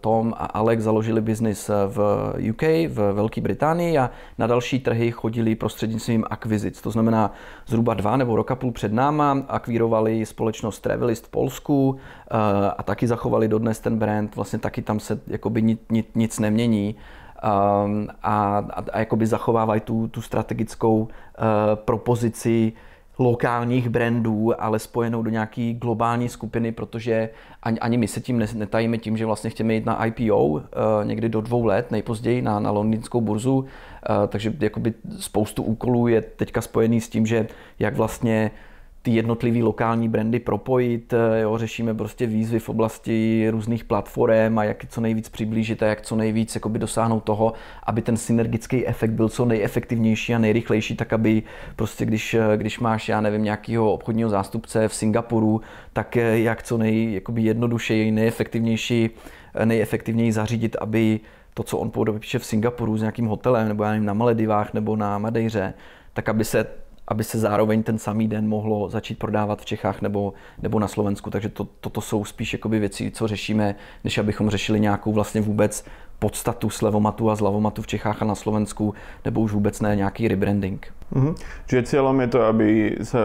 Tom 0.00 0.34
a 0.36 0.44
Alex 0.44 0.82
založili 0.82 1.20
biznis 1.20 1.70
v 1.86 1.98
UK, 2.50 2.62
v 2.62 3.12
Velké 3.12 3.40
Británii 3.40 3.98
a 3.98 4.10
na 4.38 4.46
další 4.46 4.80
trhy 4.80 5.10
chodili 5.10 5.54
prostřednictvím 5.54 6.24
akvizic. 6.30 6.80
To 6.80 6.90
znamená 6.90 7.32
zhruba 7.66 7.94
dva 7.94 8.16
nebo 8.16 8.36
roka 8.36 8.54
půl 8.54 8.72
před 8.72 8.92
náma 8.92 9.42
akvírovali 9.48 10.26
společnost 10.26 10.80
Travelist 10.80 11.26
v 11.26 11.30
Polsku 11.30 11.96
a 12.76 12.82
taky 12.82 13.06
zachovali 13.06 13.48
dodnes 13.48 13.80
ten 13.80 13.98
brand. 13.98 14.36
Vlastně 14.36 14.58
taky 14.58 14.82
tam 14.82 15.00
se 15.00 15.20
jakoby 15.26 15.62
nic, 15.62 15.80
nic, 15.90 16.06
nic 16.14 16.38
nemění. 16.38 16.96
um, 17.44 18.08
a, 18.22 18.58
a, 18.70 18.84
a 18.92 18.98
jakoby 18.98 19.26
zachovávají 19.26 19.80
tu, 19.80 20.08
tu 20.08 20.22
strategickou 20.22 20.98
uh, 20.98 21.08
propozici 21.74 22.72
lokálních 23.20 23.88
brandů, 23.88 24.62
ale 24.62 24.78
spojenou 24.78 25.22
do 25.22 25.30
nějaký 25.30 25.74
globální 25.74 26.28
skupiny, 26.28 26.72
protože 26.72 27.30
ani, 27.62 27.78
ani 27.78 27.96
my 27.96 28.08
se 28.08 28.20
tím 28.20 28.38
netajíme 28.54 28.98
tím, 28.98 29.16
že 29.16 29.26
vlastně 29.26 29.50
chceme 29.50 29.74
jít 29.74 29.86
na 29.86 30.04
IPO 30.04 30.44
uh, 30.44 30.60
eh, 30.62 31.04
někdy 31.04 31.28
do 31.28 31.40
dvou 31.40 31.64
let, 31.64 31.90
nejpozději 31.90 32.42
na, 32.42 32.60
na 32.60 32.70
londýnskou 32.70 33.20
burzu, 33.20 33.58
uh, 33.58 33.66
takže 34.28 34.52
jakoby 34.60 34.94
spoustu 35.18 35.62
úkolů 35.62 36.08
je 36.08 36.22
teďka 36.22 36.60
spojený 36.60 37.00
s 37.00 37.08
tím, 37.08 37.26
že 37.26 37.46
jak 37.78 37.96
vlastně 37.96 38.50
ty 39.02 39.10
jednotlivé 39.10 39.58
lokální 39.62 40.08
brandy 40.08 40.38
propojit. 40.40 41.12
Eh, 41.12 41.40
jo, 41.40 41.58
řešíme 41.58 41.94
prostě 41.94 42.26
výzvy 42.26 42.58
v 42.58 42.68
oblasti 42.68 43.46
různých 43.50 43.84
platform 43.84 44.58
a 44.58 44.64
jak 44.64 44.86
co 44.88 45.00
nejvíc 45.00 45.28
přiblížit 45.28 45.82
a 45.82 45.86
jak 45.86 46.00
co 46.00 46.16
nejvíc 46.16 46.54
jakoby 46.54 46.78
dosáhnout 46.78 47.20
toho, 47.20 47.52
aby 47.86 48.02
ten 48.02 48.16
synergický 48.16 48.86
efekt 48.86 49.10
byl 49.10 49.28
co 49.28 49.44
nejefektivnější 49.44 50.34
a 50.34 50.38
nejrychlejší, 50.38 50.96
tak 50.96 51.12
aby 51.12 51.42
prostě 51.76 52.04
když, 52.04 52.34
eh, 52.34 52.56
když 52.56 52.78
máš, 52.80 53.08
já 53.08 53.20
nevím, 53.20 53.44
nějakého 53.44 53.92
obchodního 53.92 54.30
zástupce 54.30 54.88
v 54.88 54.94
Singapuru, 54.94 55.60
tak 55.92 56.16
eh, 56.16 56.38
jak 56.38 56.62
co 56.62 56.78
nej, 56.78 57.14
jakoby 57.14 57.42
jednodušeji, 57.42 58.10
nejefektivnější, 58.10 59.10
nejefektivněji 59.64 60.32
zařídit, 60.32 60.76
aby 60.80 61.20
to, 61.54 61.62
co 61.62 61.78
on 61.78 61.90
podepíše 61.90 62.38
v 62.38 62.44
Singapuru 62.44 62.96
s 62.96 63.00
nějakým 63.00 63.26
hotelem, 63.26 63.68
nebo 63.68 63.84
já 63.84 63.90
nevím, 63.90 64.06
na 64.06 64.14
Maledivách, 64.14 64.74
nebo 64.74 64.96
na 64.96 65.18
Madejře, 65.18 65.74
tak 66.12 66.28
aby 66.28 66.44
se 66.44 66.66
aby 67.10 67.24
se 67.24 67.38
zároveň 67.38 67.82
ten 67.82 67.98
samý 67.98 68.28
den 68.28 68.48
mohlo 68.48 68.88
začít 68.88 69.18
prodávat 69.18 69.60
v 69.60 69.64
Čechách 69.64 70.02
nebo, 70.02 70.32
nebo 70.62 70.78
na 70.78 70.88
Slovensku. 70.88 71.30
Takže 71.30 71.48
to, 71.48 71.68
toto 71.80 72.00
jsou 72.00 72.24
spíš 72.24 72.52
jakoby 72.52 72.78
věci, 72.78 73.10
co 73.10 73.28
řešíme, 73.28 73.74
než 74.04 74.18
abychom 74.18 74.50
řešili 74.50 74.80
nějakou 74.80 75.12
vlastně 75.12 75.40
vůbec 75.40 75.84
podstatu 76.18 76.70
slevomatu 76.70 77.30
a 77.30 77.36
zlavomatu 77.36 77.82
v 77.82 77.86
Čechách 77.86 78.22
a 78.22 78.24
na 78.24 78.34
Slovensku, 78.34 78.94
nebo 79.24 79.40
už 79.40 79.52
vůbec 79.52 79.80
ne 79.80 79.96
nějaký 79.96 80.28
rebranding. 80.28 80.92
Mm-hmm. 81.12 81.34
Čiže 81.66 81.82
cieľom 81.82 82.20
je 82.20 82.28
to, 82.28 82.40
aby 82.46 82.96
se 83.02 83.18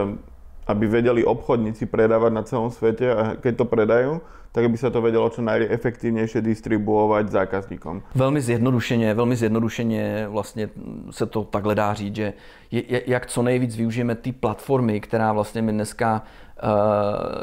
aby 0.67 0.87
vedeli 0.87 1.21
obchodníci 1.25 1.85
predávať 1.85 2.31
na 2.33 2.43
celom 2.43 2.69
svete 2.73 3.05
a 3.13 3.23
keď 3.37 3.53
to 3.57 3.65
predajú, 3.65 4.11
tak 4.55 4.71
aby 4.71 4.77
sa 4.79 4.87
to 4.87 5.03
vedelo 5.03 5.27
čo 5.27 5.43
najefektívnejšie 5.43 6.39
distribuovať 6.39 7.27
zákazníkom. 7.27 8.15
Velmi 8.15 8.41
zjednodušeně, 8.41 9.13
velmi 9.13 9.35
zjednodušeně 9.35 10.25
vlastně 10.29 10.69
se 11.11 11.25
to 11.25 11.43
takhle 11.43 11.75
dá 11.75 11.93
říct, 11.93 12.15
že 12.15 12.33
je, 12.71 13.01
jak 13.05 13.25
co 13.25 13.43
nejvíc 13.43 13.75
využijeme 13.75 14.15
ty 14.15 14.31
platformy, 14.31 14.99
která 14.99 15.33
vlastně 15.33 15.61
my 15.61 15.71
dneska 15.71 16.23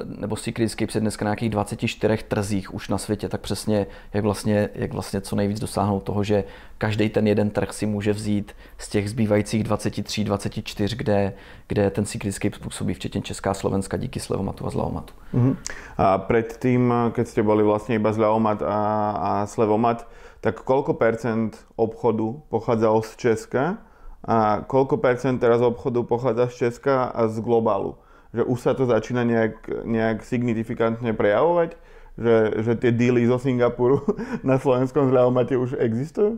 nebo 0.05 0.37
Secret 0.37 0.65
Escape 0.65 0.93
je 0.95 1.01
dneska 1.01 1.25
na 1.25 1.29
nějakých 1.29 1.51
24 1.51 2.17
trzích 2.29 2.75
už 2.75 2.89
na 2.89 2.99
světě, 2.99 3.29
tak 3.29 3.41
přesně 3.41 3.87
jak 4.15 4.25
vlastně, 4.25 4.69
jak 4.75 4.93
vlastně 4.93 5.21
co 5.21 5.37
nejvíc 5.37 5.61
dosáhnout 5.61 6.01
toho, 6.01 6.25
že 6.25 6.45
každý 6.79 7.09
ten 7.09 7.27
jeden 7.27 7.51
trh 7.51 7.73
si 7.73 7.87
může 7.87 8.13
vzít 8.13 8.53
z 8.79 8.89
těch 8.89 9.11
zbývajících 9.11 9.65
23, 9.65 10.25
24, 10.25 10.97
kde, 10.97 11.33
kde 11.69 11.91
ten 11.91 12.05
Secret 12.05 12.29
Escape 12.29 12.57
způsobí, 12.57 12.95
včetně 12.95 13.23
Česká 13.23 13.55
Slovenska 13.55 13.97
díky 13.97 14.21
Slevomatu 14.21 14.67
a 14.67 14.71
Zlavomat. 14.71 15.11
Uh-huh. 15.35 15.57
A 15.97 16.19
predtým, 16.19 16.93
keď 17.13 17.27
ste 17.29 17.43
boli 17.45 17.63
vlastne 17.63 17.97
iba 17.97 18.13
Zlavomat 18.13 18.65
a, 18.65 18.79
a 19.13 19.31
Slevomat, 19.47 20.09
tak 20.41 20.65
koľko 20.67 20.99
percent 20.99 21.55
obchodu 21.77 22.43
pochádzalo 22.51 23.03
z 23.07 23.13
Česka 23.17 23.79
a 24.27 24.67
koľko 24.67 24.99
percent 24.99 25.39
teraz 25.39 25.63
obchodu 25.63 26.03
pochádza 26.03 26.49
z 26.49 26.55
Česka 26.55 27.15
a 27.15 27.29
z 27.29 27.39
globálu? 27.41 27.95
Že 28.35 28.43
už 28.43 28.59
sa 28.61 28.73
to 28.73 28.89
začína 28.89 29.25
nejak, 29.25 29.85
nejak 29.85 30.25
signifikantne 30.25 31.13
prejavovať? 31.13 31.77
Že, 32.13 32.37
že 32.61 32.73
tie 32.77 32.93
díly 32.93 33.25
zo 33.25 33.41
Singapuru 33.41 34.05
na 34.45 34.61
slovenskom 34.61 35.09
zľavomate 35.09 35.57
už 35.57 35.77
existují? 35.79 36.37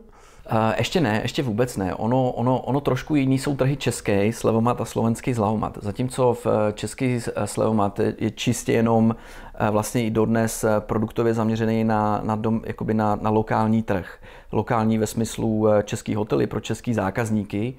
Uh, 0.53 0.75
ještě 0.79 1.01
ne, 1.01 1.21
ještě 1.23 1.43
vůbec 1.43 1.77
ne. 1.77 1.95
Ono, 1.95 2.33
ono, 2.33 2.61
ono 2.61 2.81
trošku 2.81 3.15
jiný 3.15 3.39
jsou 3.39 3.57
trhy 3.57 3.77
český 3.77 4.33
slevomat 4.33 4.81
a 4.81 4.85
slovenský 4.85 5.35
zlavomat. 5.35 5.79
Zatímco 5.81 6.35
v 6.35 6.47
eh, 6.47 6.73
český 6.73 7.17
eh, 7.17 7.47
slevomat 7.47 8.01
je 8.19 8.31
čistě 8.31 8.73
jenom 8.73 9.17
vlastně 9.71 10.05
i 10.05 10.11
dodnes 10.11 10.65
produktově 10.79 11.35
zaměřený 11.35 11.85
na, 11.85 12.21
na, 12.25 12.37
dom, 12.37 12.61
jakoby 12.67 12.95
na, 12.95 13.17
na 13.17 13.31
lokální 13.31 13.83
trh. 13.83 14.19
Lokální 14.53 14.99
ve 14.99 15.07
smyslu 15.07 15.67
český 15.85 16.15
hotely 16.15 16.47
pro 16.47 16.61
český 16.61 16.95
zákazníky. 16.95 17.75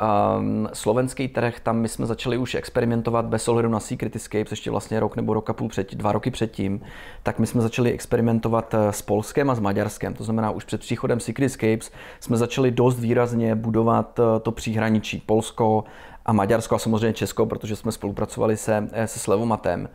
Um, 0.00 0.68
slovenský 0.72 1.28
trh, 1.28 1.60
tam 1.60 1.78
my 1.78 1.88
jsme 1.88 2.06
začali 2.06 2.38
už 2.38 2.54
experimentovat 2.54 3.24
bez 3.24 3.48
ohledu 3.48 3.68
na 3.68 3.80
Secret 3.80 4.16
Escapes, 4.16 4.50
ještě 4.50 4.70
vlastně 4.70 5.00
rok 5.00 5.16
nebo 5.16 5.34
rok 5.34 5.50
a 5.50 5.52
půl 5.52 5.68
před, 5.68 5.94
dva 5.94 6.12
roky 6.12 6.30
předtím, 6.30 6.80
tak 7.22 7.38
my 7.38 7.46
jsme 7.46 7.62
začali 7.62 7.92
experimentovat 7.92 8.74
eh, 8.74 8.92
s 8.92 9.02
Polskem 9.02 9.50
a 9.50 9.54
s 9.54 9.60
Maďarskem. 9.60 10.14
To 10.14 10.24
znamená, 10.24 10.50
už 10.50 10.64
před 10.64 10.80
příchodem 10.80 11.20
Secret 11.20 11.46
Escapes 11.46 11.90
jsme 12.20 12.36
začali 12.36 12.70
dost 12.70 13.00
výrazně 13.00 13.54
budovat 13.54 14.18
eh, 14.18 14.40
to 14.40 14.52
příhraničí 14.52 15.22
Polsko 15.26 15.84
a 16.26 16.32
Maďarsko 16.32 16.74
a 16.74 16.78
samozřejmě 16.78 17.12
Česko, 17.12 17.46
protože 17.46 17.76
jsme 17.76 17.92
spolupracovali 17.92 18.56
se, 18.56 18.88
eh, 18.92 19.06
se 19.06 19.18
Slevomatem. 19.18 19.88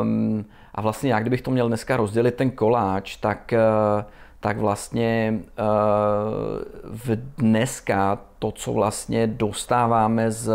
Um, 0.00 0.44
a 0.74 0.80
vlastně 0.80 1.12
já, 1.12 1.20
kdybych 1.20 1.42
to 1.42 1.50
měl 1.50 1.68
dneska 1.68 1.96
rozdělit 1.96 2.34
ten 2.34 2.50
koláč, 2.50 3.16
tak 3.16 3.54
uh, 3.96 4.04
tak 4.40 4.58
vlastně 4.58 5.40
v 6.84 7.16
dneska 7.36 8.18
to, 8.42 8.52
co 8.52 8.72
vlastně 8.72 9.26
dostáváme 9.26 10.30
z, 10.30 10.50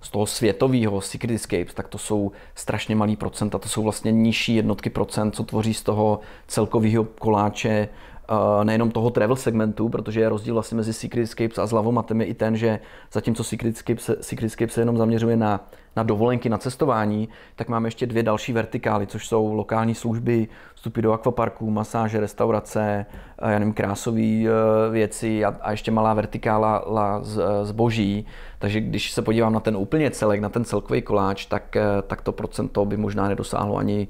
z 0.00 0.10
toho 0.10 0.26
světového 0.26 1.00
Secret 1.00 1.34
Escapes, 1.34 1.74
tak 1.74 1.88
to 1.88 1.98
jsou 1.98 2.32
strašně 2.54 2.96
malý 2.96 3.16
procenta, 3.16 3.58
to 3.58 3.68
jsou 3.68 3.82
vlastně 3.82 4.12
nižší 4.12 4.54
jednotky 4.54 4.90
procent, 4.90 5.34
co 5.34 5.44
tvoří 5.44 5.74
z 5.74 5.82
toho 5.82 6.20
celkového 6.46 7.04
koláče 7.04 7.88
nejenom 8.64 8.90
toho 8.90 9.10
travel 9.10 9.36
segmentu, 9.36 9.88
protože 9.88 10.20
je 10.20 10.28
rozdíl 10.28 10.54
vlastně 10.54 10.76
mezi 10.76 10.92
Secret 10.92 11.22
Escapes 11.22 11.58
a 11.58 11.66
Zlavomatem 11.66 12.20
je 12.20 12.26
i 12.26 12.34
ten, 12.34 12.56
že 12.56 12.80
zatímco 13.12 13.44
Secret 13.44 13.76
Escapes, 13.76 14.10
Secret 14.20 14.46
Escapes 14.46 14.74
se 14.74 14.80
jenom 14.80 14.96
zaměřuje 14.96 15.36
na, 15.36 15.64
na 15.98 16.02
dovolenky, 16.02 16.48
na 16.48 16.58
cestování, 16.58 17.28
tak 17.56 17.68
máme 17.68 17.86
ještě 17.86 18.06
dvě 18.06 18.22
další 18.22 18.52
vertikály, 18.52 19.06
což 19.06 19.26
jsou 19.28 19.54
lokální 19.54 19.94
služby, 19.94 20.48
vstupy 20.74 21.02
do 21.02 21.12
akvaparků, 21.12 21.70
masáže, 21.70 22.20
restaurace, 22.20 23.06
já 23.48 23.58
nevím, 23.58 23.74
krásové 23.74 24.22
e, 24.22 24.48
věci 24.90 25.44
a, 25.44 25.56
a 25.60 25.70
ještě 25.70 25.90
malá 25.90 26.14
vertikála 26.14 26.84
la 26.86 27.22
z, 27.22 27.38
e, 27.38 27.64
zboží. 27.64 28.26
Takže 28.58 28.80
když 28.80 29.10
se 29.10 29.22
podívám 29.22 29.52
na 29.52 29.60
ten 29.60 29.76
úplně 29.76 30.10
celek, 30.10 30.40
na 30.40 30.48
ten 30.48 30.64
celkový 30.64 31.02
koláč, 31.02 31.46
tak, 31.46 31.76
tak 32.06 32.22
to 32.22 32.32
procento 32.32 32.84
by 32.84 32.96
možná 32.96 33.28
nedosáhlo 33.28 33.76
ani 33.76 34.08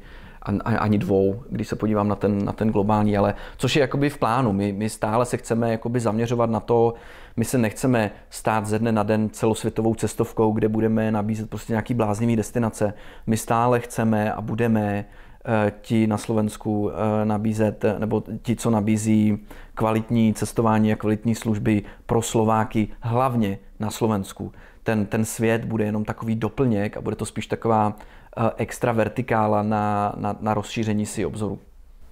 ani 0.64 0.98
dvou, 0.98 1.42
když 1.50 1.68
se 1.68 1.76
podívám 1.76 2.08
na 2.08 2.14
ten, 2.14 2.44
na 2.44 2.52
ten 2.52 2.70
globální, 2.70 3.16
ale 3.16 3.34
což 3.56 3.76
je 3.76 3.80
jakoby 3.80 4.10
v 4.10 4.18
plánu. 4.18 4.52
My, 4.52 4.72
my 4.72 4.90
stále 4.90 5.24
se 5.24 5.36
chceme 5.36 5.70
jakoby 5.70 6.00
zaměřovat 6.00 6.50
na 6.50 6.60
to, 6.60 6.94
my 7.36 7.44
se 7.44 7.58
nechceme 7.58 8.10
stát 8.30 8.66
ze 8.66 8.78
dne 8.78 8.92
na 8.92 9.02
den 9.02 9.30
celosvětovou 9.30 9.94
cestovkou, 9.94 10.52
kde 10.52 10.68
budeme 10.68 11.10
nabízet 11.10 11.50
prostě 11.50 11.72
nějaký 11.72 11.94
bláznivý 11.94 12.36
destinace. 12.36 12.94
My 13.26 13.36
stále 13.36 13.80
chceme 13.80 14.32
a 14.32 14.40
budeme 14.40 15.04
eh, 15.44 15.72
ti 15.80 16.06
na 16.06 16.18
Slovensku 16.18 16.90
eh, 16.90 17.24
nabízet, 17.24 17.84
nebo 17.98 18.22
ti, 18.42 18.56
co 18.56 18.70
nabízí 18.70 19.38
kvalitní 19.74 20.34
cestování 20.34 20.92
a 20.92 20.96
kvalitní 20.96 21.34
služby 21.34 21.82
pro 22.06 22.22
Slováky, 22.22 22.88
hlavně 23.00 23.58
na 23.80 23.90
Slovensku. 23.90 24.52
Ten, 24.82 25.06
ten 25.06 25.24
svět 25.24 25.64
bude 25.64 25.84
jenom 25.84 26.04
takový 26.04 26.36
doplněk 26.36 26.96
a 26.96 27.00
bude 27.00 27.16
to 27.16 27.26
spíš 27.26 27.46
taková 27.46 27.96
Eh, 28.27 28.27
extra 28.56 28.92
vertikála 28.92 29.62
na, 29.62 30.14
na, 30.16 30.36
na 30.40 30.54
rozšíření 30.54 31.06
si 31.06 31.26
obzoru. 31.26 31.58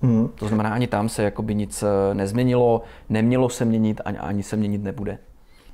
Mm. 0.02 0.28
To 0.34 0.48
znamená, 0.48 0.70
ani 0.70 0.86
tam 0.86 1.08
se 1.08 1.22
jakoby 1.22 1.54
nic 1.54 1.82
eh, 1.82 2.14
nezměnilo, 2.14 2.82
nemělo 3.08 3.48
se 3.48 3.64
měnit, 3.64 4.00
ani, 4.04 4.18
ani 4.18 4.42
se 4.42 4.56
měnit 4.56 4.82
nebude. 4.82 5.18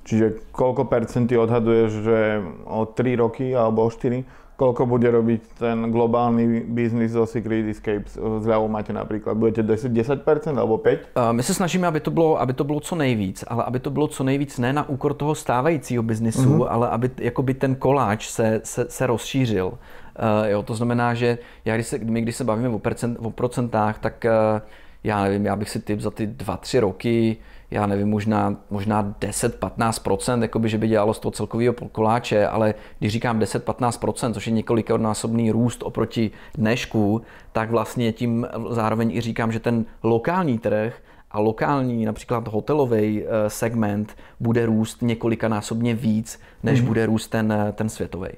Čiže 0.03 0.51
koľko 0.51 0.91
percent 0.91 1.31
ty 1.31 1.39
odhaduješ, 1.39 1.91
že 2.03 2.19
o 2.67 2.83
3 2.91 3.23
roky 3.23 3.55
alebo 3.55 3.87
o 3.87 3.91
4 3.91 4.27
koľko 4.63 4.87
bude 4.87 5.11
robiť 5.11 5.41
ten 5.59 5.91
globální 5.91 6.61
biznis 6.71 7.11
zo 7.11 7.27
Secret 7.27 7.67
Escapes 7.67 8.15
zľavou 8.15 8.69
máte 8.69 8.93
například? 8.93 9.35
Budete 9.35 9.63
10%, 9.63 10.23
10% 10.23 10.59
alebo 10.59 10.79
5%? 10.79 10.99
Uh, 11.17 11.33
my 11.33 11.43
se 11.43 11.55
snažíme, 11.55 11.87
aby 11.87 12.01
to, 12.01 12.11
bylo, 12.11 12.41
aby 12.41 12.53
to 12.53 12.65
bylo 12.65 12.81
co 12.81 12.95
nejvíc, 12.95 13.45
ale 13.49 13.65
aby 13.65 13.79
to 13.79 13.91
bylo 13.91 14.09
co 14.09 14.25
nejvíc 14.25 14.59
ne 14.59 14.73
na 14.73 14.89
úkor 14.89 15.15
toho 15.15 15.35
stávajícího 15.35 16.03
biznisu, 16.03 16.59
uh-huh. 16.59 16.67
ale 16.71 16.89
aby 16.89 17.11
jakoby 17.19 17.55
ten 17.55 17.75
koláč 17.75 18.29
se, 18.29 18.61
se, 18.65 18.87
se 18.89 19.07
rozšířil. 19.07 19.73
Uh, 20.19 20.49
jo, 20.49 20.63
to 20.63 20.75
znamená, 20.75 21.15
že 21.15 21.39
já, 21.65 21.75
když 21.75 21.87
se, 21.87 21.99
my 21.99 22.21
když 22.21 22.37
se 22.37 22.45
bavíme 22.45 22.69
o, 22.69 22.79
procent, 22.79 23.19
o 23.21 23.31
procentách, 23.31 23.99
tak 23.99 24.25
uh, 24.25 24.61
já 25.05 25.23
nevím, 25.23 25.47
já 25.47 25.57
bych 25.57 25.71
si 25.71 25.81
typ 25.81 26.01
za 26.01 26.11
ty 26.11 26.27
dva, 26.27 26.57
tři 26.57 26.81
roky 26.81 27.37
já 27.73 27.87
nevím, 27.87 28.09
možná, 28.09 28.57
možná 28.71 29.15
10-15%, 29.21 30.43
jakoby, 30.43 30.69
že 30.69 30.79
by 30.79 30.89
dělalo 30.89 31.15
z 31.15 31.19
toho 31.19 31.33
celkového 31.33 31.75
koláče, 31.93 32.47
ale 32.47 32.75
když 32.99 33.13
říkám 33.13 33.41
10-15%, 33.41 34.33
což 34.33 34.47
je 34.47 34.53
několikanásobný 34.53 35.51
růst 35.51 35.83
oproti 35.83 36.31
dnešku, 36.55 37.23
tak 37.53 37.71
vlastně 37.71 38.13
tím 38.13 38.47
zároveň 38.71 39.11
i 39.11 39.21
říkám, 39.21 39.53
že 39.53 39.61
ten 39.61 39.85
lokální 40.03 40.59
trh 40.59 41.03
a 41.31 41.41
lokální, 41.41 42.05
například 42.05 42.49
hotelový 42.49 43.25
eh, 43.25 43.51
segment, 43.51 44.17
bude 44.41 44.67
růst 44.67 45.03
několikanásobně 45.03 45.95
víc, 45.95 46.41
než 46.63 46.81
mm. 46.81 46.87
bude 46.87 47.07
růst 47.07 47.29
ten, 47.29 47.53
eh, 47.53 47.73
ten 47.73 47.89
světový. 47.89 48.29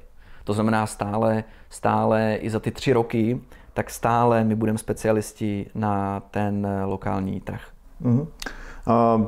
To 0.44 0.52
znamená 0.52 0.86
stále, 0.86 1.44
stále 1.70 2.36
i 2.36 2.50
za 2.50 2.60
ty 2.60 2.70
tři 2.70 2.92
roky, 2.92 3.40
tak 3.72 3.90
stále 3.90 4.44
my 4.44 4.54
budeme 4.54 4.78
specialisti 4.78 5.66
na 5.74 6.20
ten 6.20 6.68
lokální 6.84 7.40
trh. 7.40 7.60
Mm. 8.00 8.26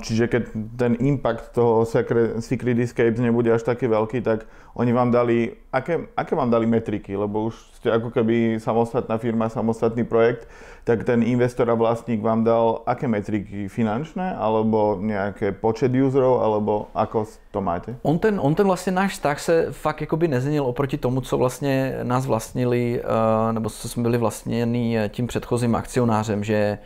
Čiže 0.04 0.28
keď 0.28 0.42
ten 0.76 0.92
impact 1.00 1.56
toho 1.56 1.88
Secret 1.88 2.76
Escapes 2.76 3.20
nebude 3.20 3.48
až 3.48 3.64
taký 3.64 3.88
veľký, 3.88 4.20
tak 4.20 4.44
oni 4.76 4.92
vám 4.92 5.08
dali, 5.08 5.56
aké, 5.72 6.12
aké 6.12 6.36
vám 6.36 6.52
dali 6.52 6.68
metriky, 6.68 7.16
lebo 7.16 7.48
už 7.48 7.56
ste 7.80 7.88
ako 7.88 8.12
keby 8.12 8.60
samostatná 8.60 9.16
firma, 9.16 9.48
samostatný 9.48 10.04
projekt, 10.04 10.44
tak 10.84 11.08
ten 11.08 11.25
investor 11.25 11.72
a 11.72 11.75
vlastník 11.75 12.20
vám 12.20 12.44
dal 12.44 12.84
aké 12.84 13.08
metriky 13.08 13.72
finančné, 13.72 14.36
alebo 14.36 15.00
nejaké 15.00 15.56
počet 15.56 15.88
userov, 15.96 16.44
alebo 16.44 16.92
ako 16.92 17.25
to 17.48 17.60
máte? 17.64 17.96
On 18.04 18.20
ten, 18.20 18.36
on 18.36 18.54
ten 18.54 18.66
vlastně 18.66 18.92
náš 18.92 19.12
vztah 19.12 19.40
se 19.40 19.66
fakt 19.72 20.00
jakoby 20.00 20.28
nezměnil 20.28 20.64
oproti 20.64 20.98
tomu, 20.98 21.20
co 21.20 21.38
vlastně 21.38 21.98
nás 22.02 22.26
vlastnili, 22.26 23.00
eh, 23.00 23.52
nebo 23.52 23.70
co 23.70 23.88
jsme 23.88 24.02
byli 24.02 24.18
vlastněni 24.18 24.98
tím 25.08 25.26
předchozím 25.26 25.75
akcionářem, 25.75 26.44
že 26.44 26.78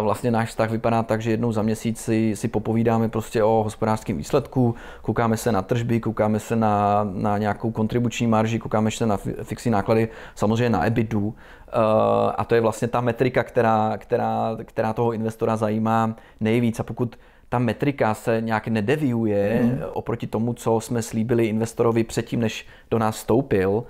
Vlastně 0.00 0.30
náš 0.30 0.48
vztah 0.48 0.70
vypadá 0.70 1.02
tak, 1.02 1.22
že 1.22 1.30
jednou 1.30 1.52
za 1.52 1.62
měsíc 1.62 2.00
si, 2.00 2.36
si 2.36 2.48
popovídáme 2.48 3.08
prostě 3.08 3.42
o 3.42 3.62
hospodářském 3.64 4.16
výsledku, 4.16 4.74
koukáme 5.02 5.36
se 5.36 5.52
na 5.52 5.62
tržby, 5.62 6.00
koukáme 6.00 6.40
se 6.40 6.56
na, 6.56 7.04
na 7.12 7.38
nějakou 7.38 7.70
kontribuční 7.70 8.26
marži, 8.26 8.58
koukáme 8.58 8.90
se 8.90 9.06
na 9.06 9.16
fixní 9.42 9.70
náklady, 9.70 10.08
samozřejmě 10.34 10.70
na 10.70 10.86
EBITu. 10.86 11.34
A 12.36 12.44
to 12.44 12.54
je 12.54 12.60
vlastně 12.60 12.88
ta 12.88 13.00
metrika, 13.00 13.42
která, 13.42 13.94
která, 13.98 14.56
která 14.64 14.92
toho 14.92 15.12
investora 15.12 15.56
zajímá 15.56 16.16
nejvíc. 16.40 16.80
A 16.80 16.82
pokud 16.82 17.16
ta 17.48 17.58
metrika 17.58 18.14
se 18.14 18.40
nějak 18.40 18.68
nedeviuje 18.68 19.60
mm. 19.62 19.80
oproti 19.92 20.26
tomu, 20.26 20.52
co 20.52 20.80
jsme 20.80 21.02
slíbili 21.02 21.46
investorovi 21.46 22.04
předtím, 22.04 22.40
než 22.40 22.66
do 22.90 22.98
nás 22.98 23.16
vstoupil, 23.16 23.84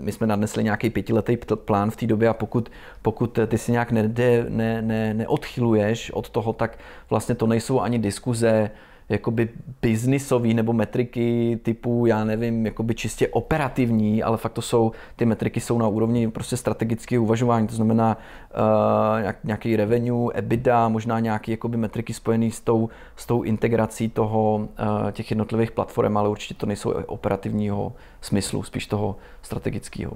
my 0.00 0.12
jsme 0.12 0.26
nadnesli 0.26 0.64
nějaký 0.64 0.90
pětiletý 0.90 1.38
plán 1.54 1.90
v 1.90 1.96
té 1.96 2.06
době 2.06 2.28
a 2.28 2.34
pokud, 2.34 2.68
pokud 3.02 3.38
ty 3.46 3.58
si 3.58 3.72
nějak 3.72 3.92
ne, 3.92 4.10
ne, 4.48 4.82
ne, 4.82 5.14
neodchyluješ 5.14 6.10
od 6.10 6.30
toho, 6.30 6.52
tak 6.52 6.78
vlastně 7.10 7.34
to 7.34 7.46
nejsou 7.46 7.80
ani 7.80 7.98
diskuze 7.98 8.70
jakoby 9.08 9.48
biznisový 9.82 10.54
nebo 10.54 10.72
metriky 10.72 11.58
typu, 11.62 12.06
já 12.06 12.24
nevím, 12.24 12.66
jakoby 12.66 12.94
čistě 12.94 13.28
operativní, 13.28 14.22
ale 14.22 14.36
fakt 14.36 14.52
to 14.52 14.62
jsou, 14.62 14.92
ty 15.16 15.26
metriky 15.26 15.60
jsou 15.60 15.78
na 15.78 15.88
úrovni 15.88 16.30
prostě 16.30 16.56
strategického 16.56 17.22
uvažování, 17.24 17.66
to 17.66 17.74
znamená 17.74 18.16
uh, 18.16 19.32
nějaký 19.44 19.76
revenue, 19.76 20.32
EBITDA, 20.34 20.88
možná 20.88 21.20
nějaké 21.20 21.50
jakoby 21.50 21.76
metriky 21.76 22.12
spojené 22.12 22.50
s 22.50 22.60
tou, 22.60 22.88
s 23.16 23.26
tou 23.26 23.42
integrací 23.42 24.08
toho, 24.08 24.56
uh, 24.56 25.10
těch 25.10 25.30
jednotlivých 25.30 25.70
platform, 25.70 26.16
ale 26.16 26.28
určitě 26.28 26.54
to 26.54 26.66
nejsou 26.66 26.90
operativního 26.90 27.92
smyslu, 28.20 28.62
spíš 28.62 28.86
toho 28.86 29.16
strategického. 29.42 30.12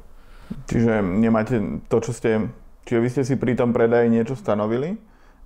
Čiže 0.66 1.02
nemáte 1.02 1.62
to, 1.86 2.02
čo 2.02 2.10
ste, 2.10 2.50
čiže 2.82 3.00
vy 3.00 3.08
ste 3.10 3.22
si 3.22 3.34
pri 3.38 3.54
tom 3.54 3.70
predaji 3.70 4.10
niečo 4.10 4.34
stanovili? 4.34 4.98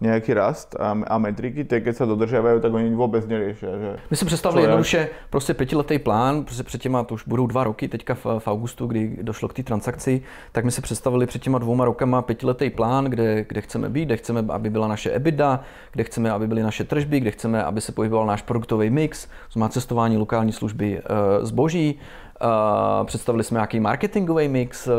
Nějaký 0.05 0.35
rast 0.35 0.77
a, 0.81 0.99
a 1.07 1.19
metriky, 1.19 1.65
ty, 1.65 1.81
keď 1.81 1.97
se 1.97 2.07
dodržiavají, 2.07 2.61
tak 2.61 2.75
oni 2.75 2.95
vůbec 2.95 3.27
neřeší. 3.27 3.61
Že 3.61 3.97
My 4.11 4.17
jsme 4.17 4.27
představili 4.27 4.63
jednoduše 4.63 5.09
prostě 5.31 5.55
pětiletý 5.55 5.99
plán, 5.99 6.45
prostě 6.45 6.63
před 6.63 6.83
těma, 6.83 7.05
to 7.05 7.15
už 7.15 7.25
budou 7.27 7.47
dva 7.47 7.65
roky, 7.65 7.89
teďka 7.89 8.15
v, 8.15 8.27
v 8.39 8.49
augustu, 8.49 8.87
kdy 8.87 9.19
došlo 9.23 9.49
k 9.49 9.53
té 9.53 9.63
transakci, 9.63 10.23
tak 10.53 10.65
my 10.65 10.71
se 10.71 10.81
představili 10.81 11.27
před 11.27 11.43
těma 11.43 11.59
dvouma 11.59 11.85
rokama 11.85 12.23
pětiletý 12.23 12.71
plán, 12.71 13.05
kde, 13.05 13.45
kde 13.49 13.61
chceme 13.61 13.89
být, 13.89 14.05
kde 14.05 14.17
chceme, 14.17 14.45
aby 14.49 14.71
byla 14.71 14.89
naše 14.89 15.11
EBITDA, 15.11 15.61
kde 15.93 16.05
chceme, 16.05 16.31
aby 16.31 16.47
byly 16.47 16.63
naše 16.63 16.85
tržby, 16.85 17.21
kde 17.21 17.31
chceme, 17.31 17.65
aby 17.65 17.81
se 17.81 17.93
pohyboval 17.93 18.27
náš 18.27 18.43
produktový 18.43 18.91
mix, 18.91 19.29
to 19.53 19.61
má 19.61 19.69
cestování, 19.69 20.17
lokální 20.17 20.53
služby, 20.53 20.99
eh, 20.99 21.47
zboží. 21.47 21.99
Eh, 22.43 23.05
představili 23.05 23.45
jsme 23.45 23.57
nějaký 23.57 23.81
marketingový 23.81 24.49
mix, 24.49 24.89
eh, 24.89 24.93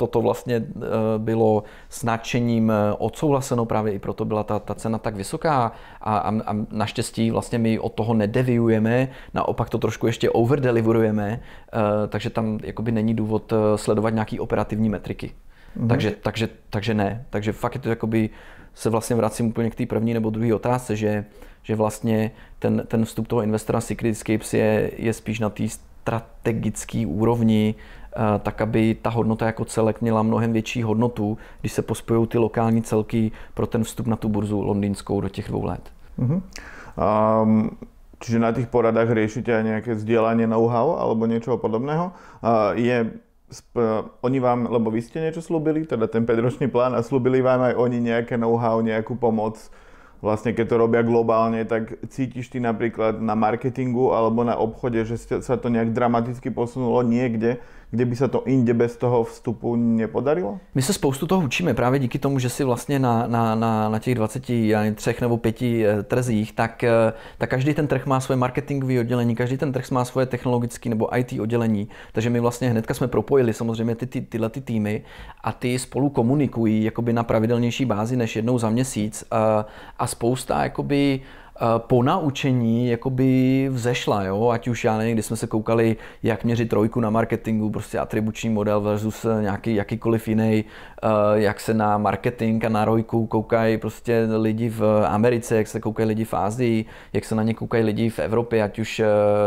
toto 0.00 0.20
vlastně 0.20 0.56
eh, 0.56 0.88
bylo 1.18 1.62
s 1.88 2.02
nadšením 2.02 2.70
eh, 2.70 2.74
odsouhlaseno, 2.98 3.64
právě 3.64 3.92
i 3.92 3.98
proto 3.98 4.24
byla 4.24 4.42
ta, 4.42 4.58
ta 4.58 4.74
cena 4.74 4.98
tak 4.98 5.14
vysoká 5.14 5.72
a, 6.00 6.18
a, 6.18 6.32
a 6.46 6.52
naštěstí 6.72 7.30
vlastně 7.30 7.58
my 7.58 7.78
od 7.78 7.92
toho 7.92 8.14
nedeviujeme, 8.14 9.08
naopak 9.34 9.70
to 9.70 9.78
trošku 9.78 10.06
ještě 10.06 10.30
overdeliverujeme, 10.30 11.40
eh, 11.40 12.08
takže 12.08 12.30
tam 12.30 12.58
jakoby 12.62 12.92
není 12.92 13.14
důvod 13.14 13.52
sledovat 13.76 14.10
nějaký 14.10 14.40
operativní 14.40 14.88
metriky. 14.88 15.30
Mm-hmm. 15.76 15.88
Takže, 15.88 16.10
takže, 16.22 16.48
takže 16.70 16.94
ne. 16.94 17.24
Takže 17.30 17.52
fakt 17.52 17.74
je 17.74 17.80
to 17.80 17.88
jakoby, 17.88 18.30
se 18.74 18.90
vlastně 18.90 19.16
vracím 19.16 19.46
úplně 19.46 19.70
k 19.70 19.74
té 19.74 19.86
první 19.86 20.14
nebo 20.14 20.30
druhé 20.30 20.54
otázce, 20.54 20.96
že, 20.96 21.24
že 21.62 21.76
vlastně 21.76 22.30
ten, 22.58 22.82
ten 22.88 23.04
vstup 23.04 23.28
toho 23.28 23.42
investora 23.42 23.80
Secret 23.80 24.10
Escapes 24.10 24.54
je, 24.54 24.90
je 24.96 25.12
spíš 25.12 25.40
na 25.40 25.50
té 25.50 25.68
strategické 25.68 27.06
úrovni, 27.06 27.74
tak 28.42 28.60
aby 28.60 28.94
ta 29.02 29.10
hodnota 29.10 29.46
jako 29.46 29.64
celek 29.64 30.00
měla 30.00 30.22
mnohem 30.22 30.52
větší 30.52 30.82
hodnotu, 30.82 31.38
když 31.60 31.72
se 31.72 31.82
pospojují 31.82 32.26
ty 32.26 32.38
lokální 32.38 32.82
celky 32.82 33.32
pro 33.54 33.66
ten 33.66 33.84
vstup 33.84 34.06
na 34.06 34.16
tu 34.16 34.28
burzu 34.28 34.62
londýnskou 34.62 35.20
do 35.20 35.28
těch 35.28 35.48
dvou 35.48 35.64
let. 35.64 35.82
Uh-huh. 36.18 36.42
Um, 37.42 37.70
čiže 38.20 38.38
na 38.38 38.52
těch 38.52 38.66
poradách 38.66 39.14
řešíte 39.14 39.56
aj 39.56 39.64
nějaké 39.64 39.94
sdělání 39.94 40.46
know-how 40.46 40.96
alebo 40.98 41.26
něčeho 41.26 41.58
podobného. 41.58 42.12
Uh, 42.42 42.50
je 42.74 43.10
oni 44.20 44.40
vám, 44.40 44.70
lebo 44.70 44.94
vy 44.94 45.02
ste 45.02 45.18
niečo 45.18 45.42
slúbili, 45.42 45.82
teda 45.82 46.06
ten 46.06 46.22
5 46.22 46.70
plán 46.70 46.94
a 46.94 47.02
slúbili 47.02 47.42
vám 47.42 47.66
aj 47.66 47.74
oni 47.74 47.98
nejaké 47.98 48.38
know-how, 48.38 48.78
nejakú 48.78 49.18
pomoc 49.18 49.58
vlastne 50.20 50.52
keď 50.52 50.66
to 50.68 50.76
robia 50.76 51.02
globálne, 51.02 51.64
tak 51.64 51.96
cítiš 52.12 52.52
ty 52.52 52.60
napríklad 52.60 53.18
na 53.24 53.32
marketingu 53.32 54.12
alebo 54.12 54.44
na 54.44 54.56
obchode, 54.56 55.00
že 55.08 55.16
sa 55.40 55.56
to 55.56 55.72
nejak 55.72 55.96
dramaticky 55.96 56.52
posunulo 56.52 57.00
niekde, 57.00 57.58
kde 57.90 58.04
by 58.04 58.16
se 58.16 58.28
to 58.28 58.44
inde 58.44 58.74
bez 58.74 58.96
toho 58.96 59.24
vstupu 59.24 59.76
nepodarilo? 59.76 60.58
My 60.74 60.82
se 60.82 60.92
spoustu 60.92 61.26
toho 61.26 61.44
učíme 61.44 61.74
právě 61.74 61.98
díky 61.98 62.18
tomu, 62.18 62.38
že 62.38 62.48
si 62.48 62.64
vlastně 62.64 62.98
na, 62.98 63.26
na, 63.26 63.54
na, 63.54 63.88
na 63.88 63.98
těch 63.98 64.14
23 64.14 64.74
nebo 65.20 65.36
5 65.36 65.62
eh, 65.62 66.02
trzích, 66.02 66.52
tak, 66.52 66.84
eh, 66.84 67.12
tak 67.38 67.50
každý 67.50 67.74
ten 67.74 67.86
trh 67.86 68.06
má 68.06 68.20
svoje 68.20 68.36
marketingové 68.36 69.00
oddělení, 69.00 69.36
každý 69.36 69.56
ten 69.56 69.72
trh 69.72 69.90
má 69.90 70.04
svoje 70.04 70.26
technologické 70.26 70.88
nebo 70.88 71.18
IT 71.18 71.32
oddělení. 71.40 71.88
Takže 72.12 72.30
my 72.30 72.40
vlastně 72.40 72.70
hnedka 72.70 72.94
jsme 72.94 73.08
propojili 73.08 73.54
samozřejmě 73.54 73.94
ty, 73.94 74.06
ty, 74.06 74.20
tyhle 74.20 74.50
ty 74.50 74.60
týmy 74.60 75.02
a 75.44 75.52
ty 75.52 75.78
spolu 75.78 76.10
komunikují 76.10 76.84
jakoby 76.84 77.12
na 77.12 77.24
pravidelnější 77.24 77.84
bázi 77.84 78.16
než 78.16 78.36
jednou 78.36 78.58
za 78.58 78.70
měsíc 78.70 79.24
a, 79.30 79.66
a 79.98 80.06
spousta 80.06 80.62
jakoby 80.62 81.20
Eh, 81.49 81.49
po 81.78 82.02
naučení 82.02 82.88
jakoby 82.88 83.68
vzešla, 83.72 84.24
jo? 84.24 84.48
ať 84.48 84.68
už 84.68 84.84
já 84.84 84.98
nevím, 84.98 85.14
kdy 85.14 85.22
jsme 85.22 85.36
se 85.36 85.46
koukali, 85.46 85.96
jak 86.22 86.44
měřit 86.44 86.68
trojku 86.68 87.00
na 87.00 87.10
marketingu, 87.10 87.70
prostě 87.70 87.98
atribuční 87.98 88.50
model 88.50 88.80
versus 88.80 89.26
nějaký 89.40 89.74
jakýkoliv 89.74 90.28
jiný, 90.28 90.64
eh, 90.64 91.08
jak 91.34 91.60
se 91.60 91.74
na 91.74 91.98
marketing 91.98 92.64
a 92.64 92.68
na 92.68 92.84
rojku 92.84 93.26
koukají 93.26 93.78
prostě 93.78 94.28
lidi 94.36 94.68
v 94.68 95.04
Americe, 95.06 95.56
jak 95.56 95.66
se 95.66 95.80
koukají 95.80 96.08
lidi 96.08 96.24
v 96.24 96.34
Ázii, 96.34 96.84
jak 97.12 97.24
se 97.24 97.34
na 97.34 97.42
ně 97.42 97.54
koukají 97.54 97.84
lidi 97.84 98.10
v 98.10 98.18
Evropě, 98.18 98.62
ať 98.62 98.78
už 98.78 99.00
eh, 99.00 99.06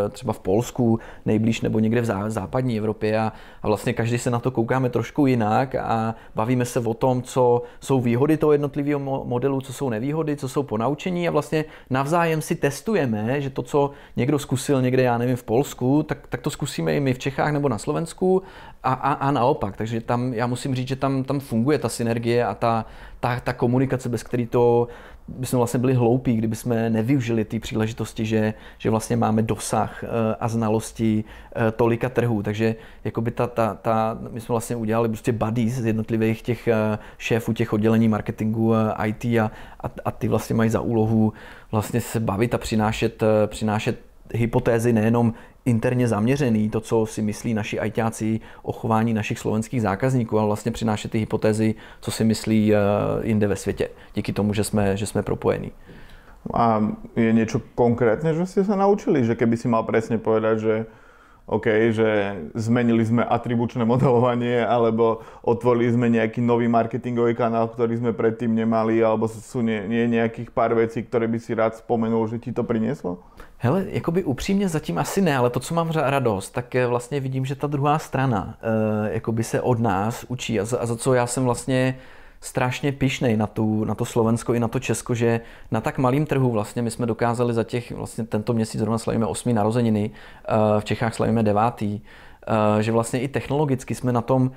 třeba 0.09 0.33
v 0.33 0.39
Polsku 0.39 0.99
nejblíž 1.25 1.61
nebo 1.61 1.79
někde 1.79 2.01
v 2.01 2.05
západní 2.27 2.77
Evropě 2.77 3.19
a, 3.19 3.33
a 3.63 3.67
vlastně 3.67 3.93
každý 3.93 4.17
se 4.17 4.29
na 4.29 4.39
to 4.39 4.51
koukáme 4.51 4.89
trošku 4.89 5.27
jinak 5.27 5.75
a 5.75 6.15
bavíme 6.35 6.65
se 6.65 6.79
o 6.79 6.93
tom, 6.93 7.21
co 7.21 7.61
jsou 7.79 8.01
výhody 8.01 8.37
toho 8.37 8.51
jednotlivého 8.51 8.99
modelu, 9.25 9.61
co 9.61 9.73
jsou 9.73 9.89
nevýhody, 9.89 10.35
co 10.35 10.49
jsou 10.49 10.63
ponaučení 10.63 11.27
a 11.27 11.31
vlastně 11.31 11.65
na 11.89 12.02
navzájem 12.03 12.41
si 12.41 12.55
testujeme, 12.55 13.41
že 13.41 13.49
to, 13.49 13.63
co 13.63 13.91
někdo 14.15 14.39
zkusil 14.39 14.81
někde, 14.81 15.03
já 15.03 15.17
nevím, 15.17 15.35
v 15.35 15.43
Polsku, 15.43 16.03
tak, 16.03 16.27
tak 16.27 16.41
to 16.41 16.49
zkusíme 16.49 16.95
i 16.95 16.99
my 16.99 17.13
v 17.13 17.19
Čechách 17.19 17.51
nebo 17.51 17.69
na 17.69 17.77
Slovensku 17.77 18.43
a, 18.83 18.93
a, 18.93 19.13
a 19.13 19.31
naopak. 19.31 19.77
Takže 19.77 20.01
tam, 20.01 20.33
já 20.33 20.47
musím 20.47 20.75
říct, 20.75 20.87
že 20.87 20.95
tam, 20.95 21.23
tam 21.23 21.39
funguje 21.39 21.79
ta 21.79 21.89
synergie 21.89 22.45
a 22.45 22.53
ta, 22.53 22.85
ta, 23.19 23.39
ta 23.39 23.53
komunikace, 23.53 24.09
bez 24.09 24.23
který 24.23 24.47
to 24.47 24.87
bychom 25.27 25.57
vlastně 25.57 25.79
byli 25.79 25.93
hloupí, 25.93 26.35
kdyby 26.35 26.55
jsme 26.55 26.89
nevyužili 26.89 27.45
ty 27.45 27.59
příležitosti, 27.59 28.25
že, 28.25 28.53
že 28.77 28.89
vlastně 28.89 29.17
máme 29.17 29.41
dosah 29.41 30.03
eh, 30.03 30.07
a 30.39 30.47
znalosti 30.47 31.23
eh, 31.55 31.71
tolika 31.71 32.09
trhů. 32.09 32.43
Takže 32.43 32.75
jakoby 33.03 33.31
ta, 33.31 33.47
ta, 33.47 33.73
ta, 33.73 34.17
my 34.31 34.41
jsme 34.41 34.53
vlastně 34.53 34.75
udělali 34.75 35.09
prostě 35.09 35.31
buddies 35.31 35.73
z 35.73 35.85
jednotlivých 35.85 36.41
těch 36.41 36.67
eh, 36.67 36.99
šéfů 37.17 37.53
těch 37.53 37.73
oddělení 37.73 38.07
marketingu, 38.07 38.73
IT 39.05 39.25
a, 39.25 39.51
a, 39.83 39.91
a 40.05 40.11
ty 40.11 40.27
vlastně 40.27 40.55
mají 40.55 40.69
za 40.69 40.81
úlohu 40.81 41.33
vlastně 41.71 42.01
se 42.01 42.19
bavit 42.19 42.53
a 42.53 42.57
přinášet, 42.57 43.23
přinášet 43.47 44.12
hypotézy 44.33 44.93
nejenom 44.93 45.33
interně 45.65 46.07
zaměřený, 46.07 46.69
to, 46.69 46.81
co 46.81 47.05
si 47.05 47.21
myslí 47.21 47.53
naši 47.53 47.79
ajťáci 47.79 48.39
o 48.63 48.71
chování 48.71 49.13
našich 49.13 49.39
slovenských 49.39 49.81
zákazníků, 49.81 50.39
ale 50.39 50.47
vlastně 50.47 50.71
přinášet 50.71 51.11
ty 51.11 51.19
hypotézy, 51.19 51.75
co 52.01 52.11
si 52.11 52.23
myslí 52.23 52.75
eh, 52.75 52.77
jinde 53.21 53.47
ve 53.47 53.55
světě, 53.55 53.89
díky 54.15 54.33
tomu, 54.33 54.53
že 54.53 54.63
jsme, 54.63 54.97
že 54.97 55.05
jsme 55.05 55.23
propojení. 55.23 55.71
A 56.53 56.83
je 57.15 57.33
něco 57.33 57.61
konkrétne, 57.75 58.33
že 58.33 58.45
jste 58.45 58.63
se 58.63 58.75
naučili? 58.75 59.25
Že 59.25 59.35
keby 59.35 59.57
si 59.57 59.67
mal 59.67 59.83
presne 59.87 60.19
povedať, 60.19 60.59
že 60.59 60.73
OK, 61.43 61.91
že 61.91 62.39
zmenili 62.55 63.03
sme 63.03 63.23
atribučné 63.23 63.83
modelovanie, 63.83 64.63
alebo 64.63 65.19
otvorili 65.43 65.91
sme 65.91 66.07
nejaký 66.07 66.39
nový 66.39 66.71
marketingový 66.71 67.35
kanál, 67.35 67.67
ktorý 67.67 67.99
sme 67.99 68.11
predtým 68.15 68.55
nemali, 68.55 69.03
alebo 69.03 69.27
nie 69.59 70.07
nejakých 70.07 70.55
pár 70.55 70.71
vecí, 70.71 71.03
ktoré 71.03 71.27
by 71.27 71.39
si 71.39 71.51
rád 71.51 71.75
spomenul, 71.75 72.31
že 72.31 72.39
ti 72.39 72.55
to 72.55 72.63
prinieslo? 72.63 73.19
Hele, 73.65 73.85
jakoby 73.89 74.23
upřímně 74.23 74.69
zatím 74.69 74.97
asi 74.97 75.21
ne, 75.21 75.37
ale 75.37 75.49
to, 75.49 75.59
co 75.59 75.75
mám 75.75 75.91
radost, 75.91 76.49
tak 76.49 76.75
vlastně 76.87 77.19
vidím, 77.19 77.45
že 77.45 77.55
ta 77.55 77.67
druhá 77.67 77.99
strana 77.99 78.57
uh, 78.63 79.13
jakoby 79.13 79.43
se 79.43 79.61
od 79.61 79.79
nás 79.79 80.25
učí 80.27 80.59
a 80.59 80.65
za, 80.65 80.79
a 80.79 80.85
za 80.85 80.95
co 80.95 81.13
já 81.13 81.27
jsem 81.27 81.43
vlastně 81.43 81.97
strašně 82.41 82.91
pišnej 82.91 83.37
na, 83.37 83.47
tu, 83.47 83.85
na 83.85 83.95
to 83.95 84.05
Slovensko 84.05 84.53
i 84.53 84.59
na 84.59 84.67
to 84.67 84.79
Česko, 84.79 85.15
že 85.15 85.41
na 85.71 85.81
tak 85.81 85.97
malém 85.97 86.25
trhu 86.25 86.51
vlastně 86.51 86.81
my 86.81 86.91
jsme 86.91 87.05
dokázali 87.05 87.53
za 87.53 87.63
těch, 87.63 87.91
vlastně 87.91 88.23
tento 88.23 88.53
měsíc 88.53 88.79
zrovna 88.79 88.97
slavíme 88.97 89.25
8. 89.25 89.53
narozeniny, 89.53 90.11
eh, 90.11 90.79
v 90.79 90.85
Čechách 90.85 91.15
slavíme 91.15 91.43
9. 91.43 92.01
Eh, 92.47 92.83
že 92.83 92.91
vlastně 92.91 93.21
i 93.21 93.27
technologicky 93.27 93.95
jsme 93.95 94.11
na 94.11 94.21
tom 94.21 94.51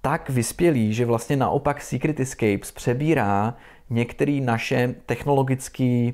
tak 0.00 0.30
vyspělí, 0.30 0.94
že 0.94 1.06
vlastně 1.06 1.36
naopak 1.36 1.80
Secret 1.80 2.20
Escapes 2.20 2.72
přebírá 2.72 3.54
některé 3.90 4.40
naše 4.42 4.94
technologické 5.06 6.12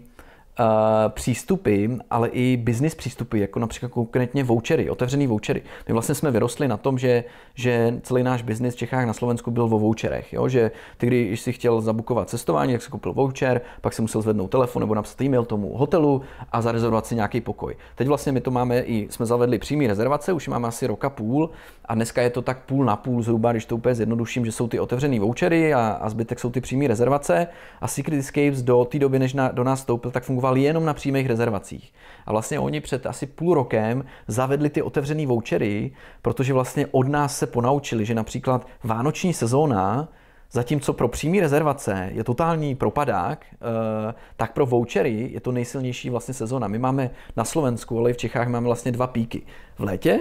přístupy, 1.09 1.87
ale 2.11 2.29
i 2.29 2.57
business 2.57 2.95
přístupy, 2.95 3.41
jako 3.41 3.59
například 3.59 3.89
konkrétně 3.89 4.45
vouchery, 4.45 4.91
otevřený 4.91 5.27
vouchery. 5.27 5.63
My 5.89 5.93
vlastně 5.93 6.15
jsme 6.15 6.31
vyrostli 6.31 6.69
na 6.69 6.77
tom, 6.77 6.99
že, 6.99 7.25
že 7.55 8.01
celý 8.03 8.23
náš 8.23 8.43
business 8.43 8.75
v 8.75 8.79
Čechách 8.79 9.07
na 9.07 9.13
Slovensku 9.13 9.51
byl 9.51 9.63
o 9.63 9.69
voucherech. 9.69 10.33
Jo? 10.33 10.49
Že 10.49 10.71
ty, 10.97 11.07
když 11.07 11.41
si 11.41 11.53
chtěl 11.53 11.81
zabukovat 11.81 12.29
cestování, 12.29 12.73
tak 12.73 12.83
si 12.83 12.91
koupil 12.91 13.13
voucher, 13.13 13.61
pak 13.81 13.93
si 13.93 14.03
musel 14.03 14.23
zvednout 14.23 14.49
telefon 14.49 14.81
nebo 14.81 14.95
napsat 14.95 15.21
e-mail 15.21 15.45
tomu 15.45 15.77
hotelu 15.77 16.23
a 16.53 16.63
zarezervovat 16.63 17.07
si 17.07 17.15
nějaký 17.15 17.41
pokoj. 17.41 17.77
Teď 17.95 18.09
vlastně 18.09 18.33
my 18.33 18.41
to 18.41 18.51
máme 18.51 18.81
i, 18.81 19.09
jsme 19.11 19.27
zavedli 19.27 19.59
přímý 19.59 19.87
rezervace, 19.87 20.33
už 20.33 20.49
máme 20.49 20.69
asi 20.69 20.87
roka 20.87 21.11
půl 21.11 21.51
a 21.85 21.95
dneska 21.95 22.23
je 22.23 22.31
to 22.31 22.43
tak 22.43 22.65
půl 22.65 22.85
na 22.85 22.97
půl 22.97 23.23
zhruba, 23.23 23.53
když 23.53 23.65
to 23.65 23.77
úplně 23.77 23.95
zjednoduším, 23.95 24.47
že 24.47 24.53
jsou 24.53 24.69
ty 24.69 24.81
otevřený 24.81 25.19
vouchery 25.19 25.75
a, 25.75 25.99
a 26.01 26.09
zbytek 26.09 26.41
jsou 26.41 26.51
ty 26.51 26.61
přímé 26.61 26.87
rezervace 26.87 27.47
a 27.81 27.89
Secret 27.89 28.19
Escapes 28.19 28.63
do 28.63 28.85
té 28.85 28.99
doby, 28.99 29.19
než 29.19 29.35
na, 29.35 29.49
do 29.49 29.65
nás 29.65 29.79
vstoupil, 29.79 30.11
tak 30.11 30.25
fungoval 30.25 30.42
jenom 30.63 30.85
na 30.85 30.95
přímých 30.95 31.27
rezervacích. 31.27 31.93
A 32.27 32.33
vlastně 32.33 32.59
oni 32.59 32.81
před 32.81 33.07
asi 33.07 33.27
půl 33.27 33.55
rokem 33.55 34.05
zavedli 34.27 34.71
ty 34.71 34.83
otevřený 34.83 35.27
vouchery, 35.27 35.91
protože 36.23 36.53
vlastně 36.53 36.87
od 36.91 37.09
nás 37.09 37.39
se 37.39 37.47
ponaučili, 37.47 38.05
že 38.05 38.15
například 38.15 38.67
vánoční 38.85 39.35
sezóna 39.35 40.09
Zatímco 40.55 40.93
pro 40.93 41.09
přímý 41.09 41.41
rezervace 41.41 42.11
je 42.13 42.25
totální 42.25 42.75
propadák, 42.75 43.47
eh, 43.53 44.15
tak 44.37 44.53
pro 44.53 44.67
vouchery 44.67 45.31
je 45.33 45.41
to 45.41 45.53
nejsilnější 45.53 46.11
vlastně 46.11 46.35
sezóna. 46.35 46.69
My 46.69 46.79
máme 46.79 47.11
na 47.37 47.45
Slovensku, 47.45 47.99
ale 47.99 48.11
i 48.11 48.13
v 48.13 48.17
Čechách 48.17 48.49
máme 48.49 48.67
vlastně 48.67 48.93
dva 48.93 49.07
píky. 49.07 49.43
V 49.79 49.83
létě 49.83 50.21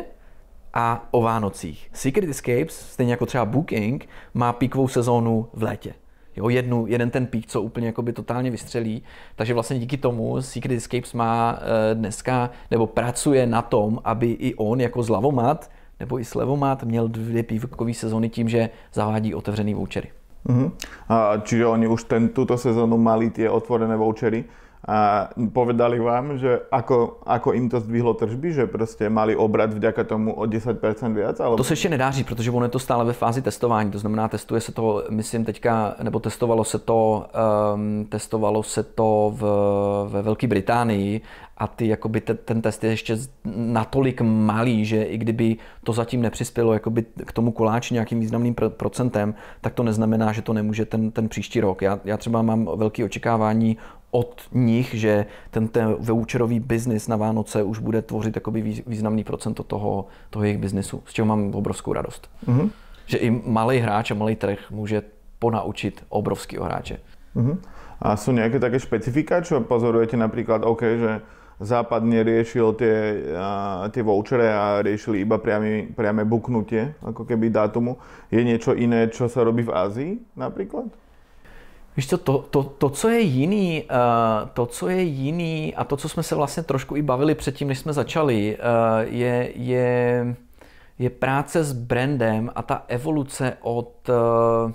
a 0.74 1.08
o 1.12 1.22
Vánocích. 1.22 1.90
Secret 1.94 2.30
Escapes, 2.30 2.92
stejně 2.92 3.14
jako 3.14 3.26
třeba 3.26 3.46
Booking, 3.46 4.10
má 4.34 4.54
píkovou 4.54 4.88
sezónu 4.88 5.48
v 5.54 5.64
létě. 5.64 5.94
Jo, 6.36 6.50
jednu, 6.50 6.88
jeden 6.88 7.10
ten 7.10 7.26
pík, 7.26 7.48
co 7.48 7.62
úplně 7.62 7.88
jakoby 7.88 8.14
totálně 8.14 8.52
vystřelí. 8.52 9.04
Takže 9.36 9.54
vlastně 9.54 9.80
díky 9.80 9.98
tomu 9.98 10.42
Secret 10.42 10.78
Escapes 10.78 11.14
má 11.14 11.60
eh, 11.60 11.96
dneska, 11.96 12.50
nebo 12.72 12.88
pracuje 12.88 13.48
na 13.48 13.62
tom, 13.62 14.00
aby 14.04 14.32
i 14.32 14.56
on 14.56 14.82
jako 14.82 15.04
zlavomat, 15.04 15.72
nebo 16.00 16.20
i 16.20 16.26
slevomat 16.26 16.84
měl 16.84 17.08
dvě 17.08 17.44
pívkové 17.44 17.94
sezóny 17.94 18.30
tím, 18.30 18.50
že 18.50 18.70
zavádí 18.94 19.36
otevřený 19.36 19.74
vouchery. 19.74 20.12
Uh-huh. 20.46 20.72
A, 21.10 21.38
čiže 21.38 21.66
oni 21.66 21.88
už 21.88 22.04
ten, 22.04 22.30
túto 22.30 22.58
sezónu 22.58 22.98
mali 22.98 23.30
tie 23.30 23.50
otvorené 23.50 23.94
vouchery 23.94 24.46
a 24.88 25.30
povedali 25.54 26.00
vám, 26.00 26.38
že 26.42 26.60
ako, 26.72 27.22
ako 27.26 27.54
im 27.54 27.70
to 27.70 27.80
zdvihlo 27.80 28.14
tržby, 28.14 28.54
že 28.54 28.68
prostě 28.68 29.10
mali 29.10 29.36
obrat 29.36 29.74
vďaka 29.74 30.04
tomu 30.04 30.34
o 30.34 30.44
10% 30.44 31.14
viac? 31.14 31.40
Alebo... 31.40 31.58
To 31.58 31.64
se 31.64 31.74
ještě 31.74 31.90
nedá 31.90 32.12
říct, 32.12 32.28
protože 32.28 32.52
ono 32.52 32.66
je 32.66 32.70
to 32.70 32.80
stále 32.80 33.06
ve 33.06 33.14
fázi 33.14 33.42
testování, 33.42 33.92
to 33.92 34.00
znamená, 34.00 34.28
testuje 34.28 34.62
se 34.62 34.72
to, 34.72 35.04
myslím 35.10 35.46
teďka, 35.46 35.96
nebo 36.04 36.20
testovalo 36.20 36.64
se 36.64 36.80
to, 36.80 37.26
um, 37.74 38.06
testovalo 38.10 38.64
se 38.64 38.84
to 38.84 39.34
v, 39.36 39.44
ve 40.10 40.22
Velké 40.22 40.48
Británii 40.48 41.22
a 41.58 41.68
ty, 41.68 41.88
jakoby 41.88 42.22
ten, 42.22 42.38
ten 42.46 42.62
test 42.62 42.84
je 42.84 42.90
ještě 42.90 43.18
natolik 43.56 44.22
malý, 44.22 44.86
že 44.86 45.04
i 45.04 45.18
kdyby 45.18 45.58
to 45.84 45.94
zatím 45.94 46.22
nepřispělo 46.22 46.74
jakoby 46.74 47.06
k 47.26 47.32
tomu 47.32 47.52
koláči 47.52 47.94
nějakým 47.94 48.20
významným 48.20 48.56
procentem, 48.68 49.36
tak 49.62 49.74
to 49.74 49.84
neznamená, 49.84 50.32
že 50.32 50.42
to 50.42 50.54
nemůže 50.54 50.86
ten, 50.86 51.12
ten 51.12 51.30
příští 51.30 51.62
rok. 51.62 51.82
Já, 51.82 52.00
já 52.06 52.18
třeba 52.18 52.42
mám 52.42 52.70
velké 52.76 53.06
očekávání 53.06 53.78
od 54.12 54.42
nich, 54.52 54.94
že 54.94 55.26
ten, 55.52 55.68
ten 55.68 55.96
voucherový 56.00 56.60
biznis 56.60 57.08
na 57.08 57.16
Vánoce 57.16 57.64
už 57.64 57.80
bude 57.80 58.02
tvořit 58.02 58.36
jakoby 58.36 58.84
významný 58.88 59.24
procento 59.24 59.64
toho, 59.64 60.06
toho 60.30 60.44
jejich 60.44 60.58
biznisu, 60.58 61.04
z 61.06 61.14
čeho 61.14 61.26
mám 61.26 61.56
obrovskou 61.56 61.94
radost. 61.94 62.30
Mm-hmm. 62.48 62.70
Že 63.06 63.18
i 63.18 63.30
malý 63.46 63.80
hráč 63.80 64.12
a 64.12 64.16
malý 64.16 64.36
trh 64.36 64.72
může 64.72 65.02
ponaučit 65.40 66.04
obrovského 66.10 66.66
hráče. 66.66 67.00
Mm-hmm. 67.36 67.58
A 68.02 68.18
jsou 68.18 68.32
nějaké 68.32 68.60
také 68.60 68.80
špecifika, 68.80 69.42
čo 69.42 69.62
pozorujete 69.62 70.18
například, 70.18 70.66
OK, 70.66 70.82
že 70.82 71.22
Západ 71.62 72.02
neriešil 72.02 72.74
tie, 72.74 73.22
tie 73.94 74.02
vouchere 74.02 74.50
a 74.50 74.82
riešili 74.82 75.22
iba 75.22 75.38
priame, 75.38 75.94
priame 75.94 76.26
buknutie, 76.26 76.98
ako 77.06 77.22
keby 77.22 77.54
dátumu. 77.54 78.02
Je 78.34 78.42
niečo 78.42 78.74
iné, 78.74 79.14
čo 79.14 79.30
sa 79.30 79.46
robí 79.46 79.62
v 79.62 79.70
Ázii 79.70 80.12
napríklad? 80.34 80.90
Víš 81.98 82.08
co, 82.08 82.18
to, 82.18 82.38
to, 82.38 82.64
to, 82.64 82.90
co 82.90 83.10
je 83.10 83.20
jiný, 83.20 83.84
uh, 83.84 84.50
to, 84.54 84.66
co 84.66 84.90
je 84.90 85.02
jiný 85.02 85.76
a 85.76 85.84
to, 85.84 85.98
co 85.98 86.10
jsme 86.10 86.24
se 86.24 86.36
vlastně 86.36 86.64
trošku 86.64 86.96
i 86.96 87.02
bavili 87.02 87.36
předtím, 87.36 87.68
než 87.68 87.80
jsme 87.80 87.94
začali, 87.94 88.58
uh, 88.58 89.14
je, 89.14 89.52
je, 89.56 90.36
je 91.00 91.10
práce 91.10 91.64
s 91.64 91.74
brandem 91.74 92.52
a 92.56 92.62
ta 92.62 92.84
evoluce 92.88 93.58
od, 93.62 94.10
uh, 94.10 94.72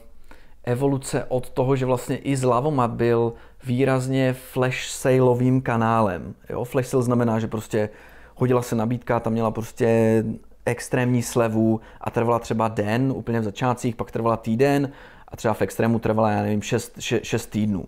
evoluce 0.64 1.24
od 1.28 1.50
toho, 1.50 1.76
že 1.76 1.86
vlastně 1.86 2.16
i 2.16 2.36
Zlavomat 2.36 2.90
byl 2.90 3.32
výrazně 3.64 4.32
flash 4.32 4.88
saleovým 4.88 5.62
kanálem. 5.62 6.34
Jo? 6.50 6.64
Flash 6.64 6.88
sale 6.88 7.02
znamená, 7.02 7.38
že 7.38 7.46
prostě 7.46 7.88
hodila 8.34 8.62
se 8.62 8.76
nabídka, 8.76 9.20
tam 9.20 9.32
měla 9.32 9.50
prostě 9.50 10.24
extrémní 10.64 11.22
slevu 11.22 11.80
a 12.00 12.10
trvala 12.10 12.38
třeba 12.38 12.68
den, 12.68 13.12
úplně 13.16 13.40
v 13.40 13.44
začátcích, 13.44 13.96
pak 13.96 14.10
trvala 14.10 14.36
týden 14.36 14.92
a 15.28 15.36
třeba 15.36 15.54
v 15.54 15.62
extrému 15.62 15.98
trvala, 15.98 16.30
já 16.30 16.42
nevím, 16.42 16.62
6, 16.62 17.00
6, 17.00 17.46
týdnů. 17.46 17.84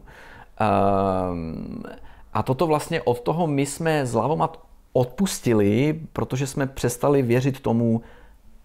Um, 1.31 1.83
a 2.33 2.43
toto 2.43 2.67
vlastně 2.67 3.03
od 3.03 3.21
toho 3.21 3.47
my 3.47 3.67
jsme 3.67 4.07
z 4.07 4.15
Lavomat 4.15 4.61
odpustili, 4.93 6.01
protože 6.13 6.47
jsme 6.47 6.67
přestali 6.67 7.23
věřit 7.23 7.61
tomu 7.61 8.03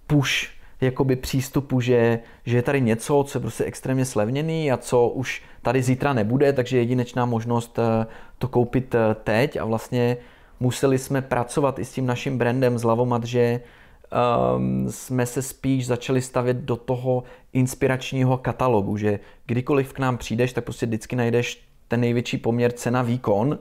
push 0.08 0.54
jakoby 0.82 1.16
přístupu, 1.16 1.82
že, 1.82 2.20
že 2.46 2.58
je 2.58 2.62
tady 2.62 2.82
něco, 2.82 3.24
co 3.28 3.38
je 3.38 3.42
prostě 3.42 3.64
extrémně 3.64 4.06
slevněný 4.06 4.72
a 4.72 4.78
co 4.78 5.08
už 5.08 5.44
tady 5.62 5.84
zítra 5.84 6.14
nebude, 6.14 6.54
takže 6.54 6.78
jedinečná 6.78 7.26
možnost 7.26 7.80
eh, 7.80 8.08
to 8.38 8.48
koupit 8.48 8.96
eh, 8.96 9.16
teď 9.24 9.58
a 9.58 9.66
vlastně 9.66 10.18
museli 10.60 10.98
jsme 10.98 11.22
pracovat 11.22 11.80
i 11.80 11.86
s 11.86 11.92
tím 11.92 12.06
naším 12.06 12.38
brandem 12.38 12.78
z 12.78 12.84
Lavomat, 12.84 13.24
že 13.24 13.60
um, 14.14 14.88
jsme 14.90 15.26
se 15.26 15.42
spíš 15.42 15.88
začali 15.88 16.22
stavět 16.22 16.58
do 16.58 16.76
toho 16.76 17.24
inspiračního 17.54 18.38
katalogu, 18.38 18.98
že 18.98 19.20
kdykoliv 19.46 19.94
k 19.94 20.00
nám 20.00 20.18
přijdeš, 20.18 20.54
tak 20.54 20.64
prostě 20.64 20.86
vždycky 20.86 21.16
najdeš 21.16 21.68
ten 21.88 22.00
největší 22.00 22.38
poměr 22.38 22.72
cena-výkon, 22.72 23.48
uh, 23.48 23.58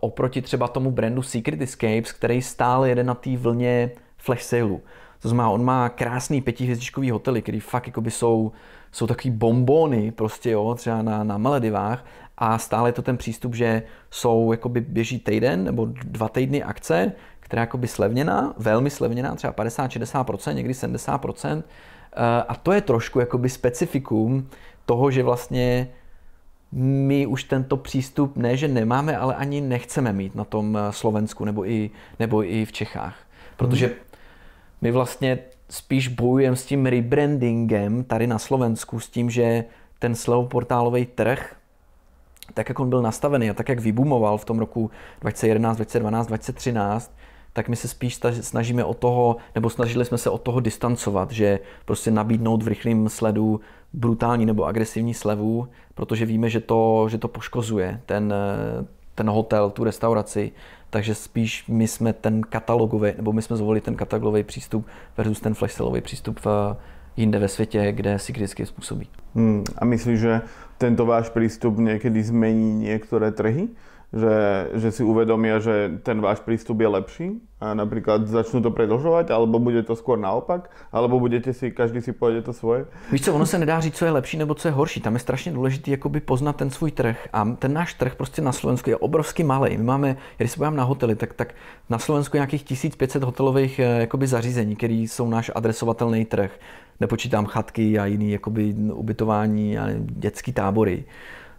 oproti 0.00 0.42
třeba 0.42 0.68
tomu 0.68 0.90
brandu 0.90 1.22
Secret 1.22 1.60
Escapes, 1.60 2.12
který 2.12 2.42
stále 2.42 2.88
jede 2.88 3.04
na 3.04 3.14
té 3.14 3.36
vlně 3.36 3.90
flash 4.16 4.42
saleu. 4.42 4.80
To 5.26 5.30
znamená, 5.30 5.50
on 5.50 5.64
má 5.64 5.88
krásný 5.88 6.40
pětihvězdičkový 6.40 7.10
hotely, 7.10 7.42
který 7.42 7.60
fakt 7.60 7.86
jakoby 7.86 8.10
jsou, 8.10 8.52
jsou 8.92 9.06
takový 9.06 9.30
bombony 9.30 10.12
prostě, 10.12 10.50
jo, 10.50 10.74
třeba 10.74 11.02
na, 11.02 11.24
na 11.24 11.38
Maledivách 11.38 12.04
a 12.38 12.58
stále 12.58 12.88
je 12.88 12.92
to 12.92 13.02
ten 13.02 13.16
přístup, 13.16 13.54
že 13.54 13.82
jsou 14.10 14.52
jakoby 14.52 14.80
běží 14.80 15.18
týden 15.18 15.64
nebo 15.64 15.86
dva 16.04 16.28
týdny 16.28 16.62
akce, 16.62 17.12
která 17.40 17.60
je 17.60 17.62
jakoby 17.62 17.88
slevněná, 17.88 18.54
velmi 18.58 18.90
slevněná, 18.90 19.34
třeba 19.34 19.52
50-60%, 19.52 20.54
někdy 20.54 20.72
70%. 20.72 21.62
Eh, 21.62 22.42
a 22.48 22.54
to 22.54 22.72
je 22.72 22.80
trošku 22.80 23.20
jakoby 23.20 23.48
specifikum 23.48 24.48
toho, 24.84 25.10
že 25.10 25.22
vlastně 25.22 25.88
my 26.72 27.26
už 27.26 27.44
tento 27.44 27.76
přístup 27.76 28.36
ne, 28.36 28.56
že 28.56 28.68
nemáme, 28.68 29.16
ale 29.16 29.34
ani 29.34 29.60
nechceme 29.60 30.12
mít 30.12 30.34
na 30.34 30.44
tom 30.44 30.76
eh, 30.76 30.92
Slovensku 30.92 31.44
nebo 31.44 31.70
i, 31.70 31.90
nebo 32.18 32.44
i 32.44 32.64
v 32.64 32.72
Čechách. 32.72 33.16
Protože 33.56 33.90
my 34.80 34.90
vlastně 34.92 35.38
spíš 35.68 36.08
bojujeme 36.08 36.56
s 36.56 36.64
tím 36.64 36.86
rebrandingem 36.86 38.04
tady 38.04 38.26
na 38.26 38.38
Slovensku, 38.38 39.00
s 39.00 39.08
tím, 39.08 39.30
že 39.30 39.64
ten 39.98 40.14
slevoportálový 40.14 41.06
trh, 41.06 41.56
tak 42.54 42.68
jak 42.68 42.80
on 42.80 42.88
byl 42.88 43.02
nastavený 43.02 43.50
a 43.50 43.54
tak 43.54 43.68
jak 43.68 43.80
vybumoval 43.80 44.38
v 44.38 44.44
tom 44.44 44.58
roku 44.58 44.90
2011, 45.20 45.76
2012, 45.76 46.26
2013, 46.26 47.16
tak 47.52 47.68
my 47.68 47.76
se 47.76 47.88
spíš 47.88 48.20
snažíme 48.40 48.84
o 48.84 48.94
toho, 48.94 49.36
nebo 49.54 49.70
snažili 49.70 50.04
jsme 50.04 50.18
se 50.18 50.30
od 50.30 50.42
toho 50.42 50.60
distancovat, 50.60 51.30
že 51.30 51.60
prostě 51.84 52.10
nabídnout 52.10 52.62
v 52.62 52.68
rychlém 52.68 53.08
sledu 53.08 53.60
brutální 53.92 54.46
nebo 54.46 54.64
agresivní 54.64 55.14
slevu, 55.14 55.68
protože 55.94 56.26
víme, 56.26 56.50
že 56.50 56.60
to, 56.60 57.06
že 57.08 57.18
to 57.18 57.28
poškozuje 57.28 58.00
ten, 58.06 58.34
ten 59.16 59.30
hotel, 59.30 59.70
tu 59.70 59.84
restauraci, 59.84 60.52
takže 60.90 61.14
spíš 61.14 61.64
my 61.68 61.88
jsme 61.88 62.12
ten 62.12 62.42
katalogový, 62.42 63.12
nebo 63.16 63.32
my 63.32 63.42
jsme 63.42 63.56
zvolili 63.56 63.80
ten 63.80 63.94
katalogový 63.94 64.42
přístup 64.42 64.86
versus 65.16 65.40
ten 65.40 65.54
flashsellový 65.54 66.00
přístup 66.00 66.40
v, 66.44 66.76
jinde 67.16 67.38
ve 67.38 67.48
světě, 67.48 67.92
kde 67.92 68.18
si 68.18 68.32
kriticky 68.32 68.66
způsobí. 68.66 69.08
Hmm, 69.34 69.64
a 69.78 69.84
myslíš, 69.84 70.20
že 70.20 70.40
tento 70.78 71.06
váš 71.06 71.28
přístup 71.28 71.78
někdy 71.78 72.22
změní 72.22 72.74
některé 72.74 73.32
trhy? 73.32 73.68
Že, 74.16 74.36
že 74.74 74.88
si 74.92 75.02
uvedomia, 75.04 75.60
že 75.60 76.00
ten 76.02 76.20
váš 76.20 76.40
prístup 76.40 76.80
je 76.80 76.88
lepší 76.88 77.28
a 77.60 77.72
napríklad 77.76 78.28
začnú 78.28 78.60
to 78.60 78.72
predlžovať, 78.72 79.32
alebo 79.32 79.60
bude 79.60 79.80
to 79.84 79.96
skôr 79.96 80.16
naopak, 80.20 80.68
alebo 80.92 81.20
budete 81.20 81.52
si, 81.52 81.72
každý 81.72 82.00
si 82.00 82.12
pojede 82.12 82.42
to 82.42 82.52
svoje? 82.52 82.84
Víš 83.12 83.24
co, 83.24 83.34
ono 83.34 83.46
se 83.46 83.58
nedá 83.58 83.80
říct, 83.80 83.96
co 83.96 84.04
je 84.04 84.10
lepší 84.10 84.36
nebo 84.36 84.54
co 84.54 84.68
je 84.68 84.72
horší. 84.72 85.00
Tam 85.00 85.14
je 85.14 85.20
strašně 85.20 85.52
důležité 85.52 85.90
jakoby 85.90 86.20
poznat 86.20 86.56
ten 86.56 86.70
svůj 86.70 86.90
trh. 86.90 87.28
A 87.32 87.44
ten 87.58 87.72
náš 87.72 87.94
trh 87.94 88.14
prostě 88.14 88.42
na 88.42 88.52
Slovensku 88.52 88.90
je 88.90 88.96
obrovsky 88.96 89.44
malý. 89.44 89.76
My 89.76 89.84
máme, 89.84 90.16
když 90.36 90.50
se 90.50 90.70
na 90.70 90.84
hotely, 90.84 91.16
tak, 91.16 91.32
tak 91.32 91.54
na 91.90 91.98
Slovensku 91.98 92.36
je 92.36 92.38
nějakých 92.38 92.62
1500 92.62 93.22
hotelových 93.22 93.78
eh, 93.78 94.00
jakoby 94.00 94.26
zařízení, 94.26 94.76
které 94.76 94.94
jsou 94.94 95.28
náš 95.28 95.50
adresovatelný 95.54 96.24
trh. 96.24 96.50
Nepočítám 97.00 97.46
chatky 97.46 97.98
a 97.98 98.06
jakoby 98.06 98.74
ubytování 98.92 99.78
a 99.78 99.86
dětský 99.98 100.52
tábory. 100.52 101.04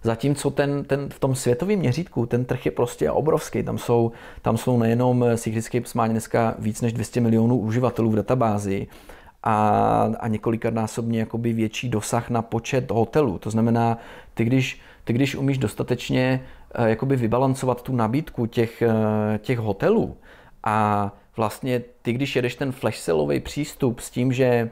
Zatímco 0.04 0.52
ten, 0.52 0.84
ten, 0.84 1.10
v 1.10 1.20
tom 1.20 1.36
světovém 1.36 1.80
měřítku 1.80 2.26
ten 2.26 2.46
trh 2.46 2.66
je 2.66 2.72
prostě 2.72 3.12
obrovský. 3.12 3.64
Tam 3.64 3.78
jsou, 3.78 4.12
tam 4.42 4.58
jsou 4.58 4.80
nejenom 4.80 5.26
Secretscapes 5.36 5.94
má 5.94 6.08
dneska 6.08 6.56
víc 6.60 6.82
než 6.82 6.94
200 6.94 7.22
milionů 7.22 7.58
uživatelů 7.58 8.12
v 8.12 8.16
databázi 8.16 8.88
a, 9.44 9.58
a 10.20 10.28
několikanásobně 10.28 11.20
jakoby 11.20 11.54
větší 11.54 11.90
dosah 11.90 12.30
na 12.30 12.42
počet 12.42 12.92
hotelů. 12.92 13.38
To 13.38 13.50
znamená, 13.50 13.98
ty 14.34 14.46
když, 14.46 14.82
ty 15.04 15.14
když 15.14 15.36
umíš 15.36 15.58
dostatečně 15.58 16.46
eh, 16.76 16.90
jakoby 16.90 17.16
vybalancovat 17.16 17.82
tu 17.82 17.96
nabídku 17.96 18.46
těch, 18.46 18.82
eh, 18.82 19.38
těch 19.38 19.60
hotelů 19.60 20.18
a 20.64 21.12
vlastně 21.38 21.84
ty, 22.02 22.14
když 22.14 22.36
jedeš 22.36 22.56
ten 22.56 22.72
flash 22.72 23.10
přístup 23.40 24.00
s 24.00 24.10
tím, 24.10 24.34
že 24.34 24.70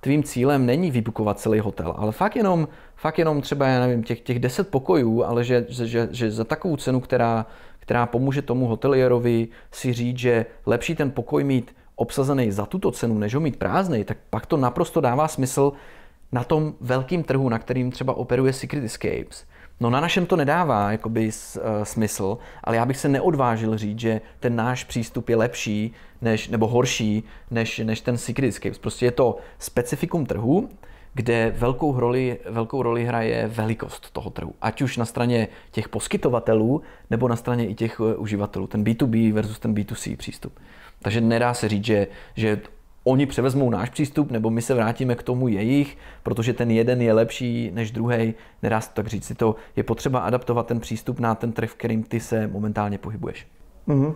tvým 0.00 0.22
cílem 0.22 0.66
není 0.66 0.90
vybukovat 0.90 1.40
celý 1.40 1.60
hotel, 1.60 1.94
ale 1.96 2.12
fakt 2.12 2.36
jenom, 2.36 2.68
fakt 2.96 3.18
jenom 3.18 3.40
třeba, 3.40 3.66
já 3.66 3.80
nevím, 3.80 4.02
těch, 4.02 4.20
těch 4.20 4.38
10 4.38 4.68
pokojů, 4.68 5.24
ale 5.24 5.44
že, 5.44 5.66
že, 5.68 6.08
že 6.10 6.30
za 6.30 6.44
takovou 6.44 6.76
cenu, 6.76 7.00
která, 7.00 7.46
která 7.78 8.06
pomůže 8.06 8.42
tomu 8.42 8.66
hotelierovi 8.66 9.48
si 9.72 9.92
říct, 9.92 10.18
že 10.18 10.46
lepší 10.66 10.94
ten 10.94 11.10
pokoj 11.10 11.44
mít 11.44 11.76
obsazený 11.96 12.50
za 12.50 12.66
tuto 12.66 12.90
cenu, 12.90 13.18
než 13.18 13.34
ho 13.34 13.40
mít 13.40 13.56
prázdný, 13.56 14.04
tak 14.04 14.18
pak 14.30 14.46
to 14.46 14.56
naprosto 14.56 15.00
dává 15.00 15.28
smysl 15.28 15.72
na 16.32 16.44
tom 16.44 16.74
velkém 16.80 17.22
trhu, 17.22 17.48
na 17.48 17.58
kterým 17.58 17.90
třeba 17.90 18.16
operuje 18.16 18.52
Secret 18.52 18.84
Escapes. 18.84 19.46
No 19.80 19.90
na 19.90 20.00
našem 20.00 20.26
to 20.26 20.36
nedává 20.36 20.92
jakoby 20.92 21.26
uh, 21.26 21.62
smysl, 21.82 22.38
ale 22.64 22.76
já 22.76 22.86
bych 22.86 22.96
se 22.96 23.08
neodvážil 23.08 23.78
říct, 23.78 23.98
že 23.98 24.20
ten 24.40 24.56
náš 24.56 24.84
přístup 24.84 25.28
je 25.28 25.36
lepší 25.36 25.92
než, 26.22 26.48
nebo 26.48 26.68
horší 26.68 27.24
než, 27.50 27.78
než 27.78 28.00
ten 28.00 28.18
Secret 28.18 28.48
Escapes. 28.48 28.78
Prostě 28.78 29.06
je 29.06 29.10
to 29.10 29.36
specifikum 29.58 30.26
trhu, 30.26 30.68
kde 31.14 31.54
velkou 31.56 32.00
roli, 32.00 32.38
velkou 32.50 32.82
roli 32.82 33.04
hraje 33.04 33.46
velikost 33.46 34.10
toho 34.10 34.30
trhu. 34.30 34.54
Ať 34.60 34.82
už 34.82 34.96
na 34.96 35.04
straně 35.04 35.48
těch 35.70 35.88
poskytovatelů, 35.88 36.82
nebo 37.10 37.28
na 37.28 37.36
straně 37.36 37.66
i 37.66 37.74
těch 37.74 38.00
uh, 38.00 38.12
uživatelů. 38.16 38.66
Ten 38.66 38.84
B2B 38.84 39.32
versus 39.32 39.58
ten 39.58 39.74
B2C 39.74 40.16
přístup. 40.16 40.58
Takže 41.02 41.20
nedá 41.20 41.54
se 41.54 41.68
říct, 41.68 41.84
že, 41.84 42.06
že 42.36 42.60
oni 43.08 43.26
převezmou 43.26 43.70
náš 43.70 43.88
přístup, 43.90 44.30
nebo 44.30 44.50
my 44.50 44.62
se 44.62 44.74
vrátíme 44.74 45.14
k 45.14 45.22
tomu 45.22 45.48
jejich, 45.48 45.96
protože 46.22 46.52
ten 46.52 46.70
jeden 46.70 47.02
je 47.02 47.12
lepší 47.12 47.70
než 47.74 47.90
druhý. 47.90 48.34
Nedá 48.62 48.80
se 48.80 48.88
to 48.88 48.94
tak 48.94 49.06
říct. 49.06 49.24
Si 49.24 49.34
to 49.34 49.56
je 49.76 49.82
potřeba 49.82 50.20
adaptovat 50.20 50.66
ten 50.66 50.80
přístup 50.80 51.20
na 51.20 51.34
ten 51.34 51.52
trh, 51.52 51.70
v 51.70 51.74
kterým 51.74 52.02
ty 52.02 52.20
se 52.20 52.46
momentálně 52.46 52.98
pohybuješ. 52.98 53.46
Mm-hmm. 53.88 54.14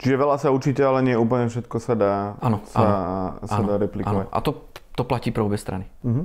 Čiže 0.00 0.16
veľa 0.16 0.40
sa 0.40 0.48
učíte, 0.48 0.80
ale 0.80 1.04
nie 1.04 1.12
úplne 1.12 1.52
všetko 1.52 1.76
sa 1.76 1.92
dá, 1.92 2.32
ano, 2.40 2.64
sa, 2.64 2.80
ano, 2.80 3.44
sa 3.44 3.60
ano, 3.60 3.68
dá 3.68 3.76
replikovať. 3.84 4.32
Ano. 4.32 4.32
A 4.32 4.38
to, 4.40 4.64
to 4.96 5.04
platí 5.04 5.28
pro 5.28 5.44
obě 5.44 5.60
strany. 5.60 5.84
Uh-huh. 6.00 6.24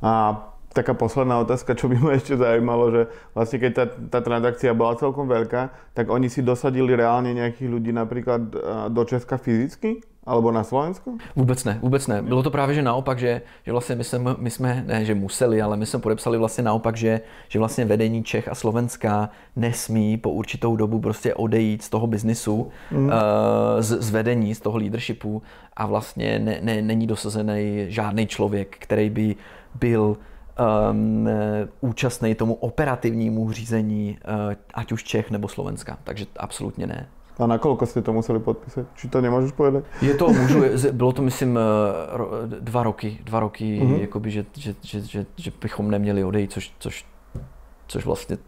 A 0.00 0.40
taká 0.72 0.94
posledná 0.94 1.38
otázka, 1.42 1.74
čo 1.74 1.90
by 1.90 1.96
ma 1.98 2.10
ešte 2.14 2.38
zaujímalo, 2.38 2.90
že 2.94 3.02
vlastne 3.34 3.58
keď 3.58 3.72
tá, 3.74 3.84
tá 3.90 4.18
transakcia 4.22 4.70
bola 4.70 4.94
celkom 4.94 5.26
veľká, 5.26 5.92
tak 5.94 6.06
oni 6.06 6.30
si 6.30 6.46
dosadili 6.46 6.94
reálne 6.94 7.34
nejakých 7.34 7.68
ľudí 7.70 7.90
napríklad 7.90 8.40
do 8.90 9.02
Česka 9.02 9.36
fyzicky? 9.38 10.06
Alebo 10.26 10.52
na 10.52 10.64
Slovensku? 10.64 11.18
Vůbec 11.36 11.64
ne, 11.64 11.78
vůbec 11.82 12.06
ne. 12.06 12.22
Bylo 12.22 12.42
to 12.42 12.50
právě, 12.50 12.74
že 12.74 12.82
naopak, 12.82 13.18
že, 13.18 13.42
že 13.64 13.72
vlastně 13.72 13.96
my 13.96 14.04
jsme, 14.04 14.34
my 14.38 14.50
jsme, 14.50 14.84
ne, 14.86 15.04
že 15.04 15.14
museli, 15.14 15.62
ale 15.62 15.76
my 15.76 15.86
jsme 15.86 15.98
podepsali 15.98 16.38
vlastně 16.38 16.64
naopak, 16.64 16.96
že, 16.96 17.20
že 17.48 17.58
vlastně 17.58 17.84
vedení 17.84 18.24
Čech 18.24 18.48
a 18.48 18.54
Slovenska 18.54 19.30
nesmí 19.56 20.16
po 20.16 20.30
určitou 20.30 20.76
dobu 20.76 21.00
prostě 21.00 21.34
odejít 21.34 21.82
z 21.82 21.88
toho 21.88 22.06
biznisu, 22.06 22.68
mm. 22.90 23.06
uh, 23.06 23.12
z, 23.78 24.02
z 24.02 24.10
vedení, 24.10 24.54
z 24.54 24.60
toho 24.60 24.78
leadershipu 24.78 25.42
a 25.76 25.86
vlastně 25.86 26.38
ne, 26.38 26.58
ne, 26.62 26.82
není 26.82 27.06
dosazený 27.06 27.84
žádný 27.88 28.26
člověk, 28.26 28.76
který 28.78 29.10
by 29.10 29.36
byl 29.74 30.16
um, 30.58 31.28
účastný 31.80 32.34
tomu 32.34 32.54
operativnímu 32.54 33.52
řízení, 33.52 34.18
uh, 34.24 34.54
ať 34.74 34.92
už 34.92 35.04
Čech 35.04 35.30
nebo 35.30 35.48
Slovenska. 35.48 35.98
Takže 36.04 36.26
absolutně 36.36 36.86
ne. 36.86 37.08
A 37.40 37.48
nakoľko 37.48 37.88
ste 37.88 38.04
to 38.04 38.12
museli 38.12 38.36
podpísať? 38.36 38.84
Či 39.00 39.08
to 39.08 39.24
nemôžeš 39.24 39.56
povedať? 39.56 39.88
Je 40.04 40.12
to, 40.12 40.28
můžu, 40.28 40.60
bylo 40.92 41.12
to 41.12 41.22
myslím 41.22 41.56
eh, 41.56 41.62
dva 42.60 42.82
roky, 42.82 43.18
dva 43.24 43.40
roky, 43.40 43.80
mm-hmm. 43.80 44.00
jakoby, 44.00 44.30
že, 44.30 44.42
že, 44.56 44.74
že, 44.82 45.00
že, 45.00 45.20
že 45.36 45.50
bychom 45.60 45.90
neměli 45.90 46.24
odejít, 46.24 46.52
což, 46.52 46.72
což, 46.78 47.06
což 47.86 48.04
vlastně 48.04 48.38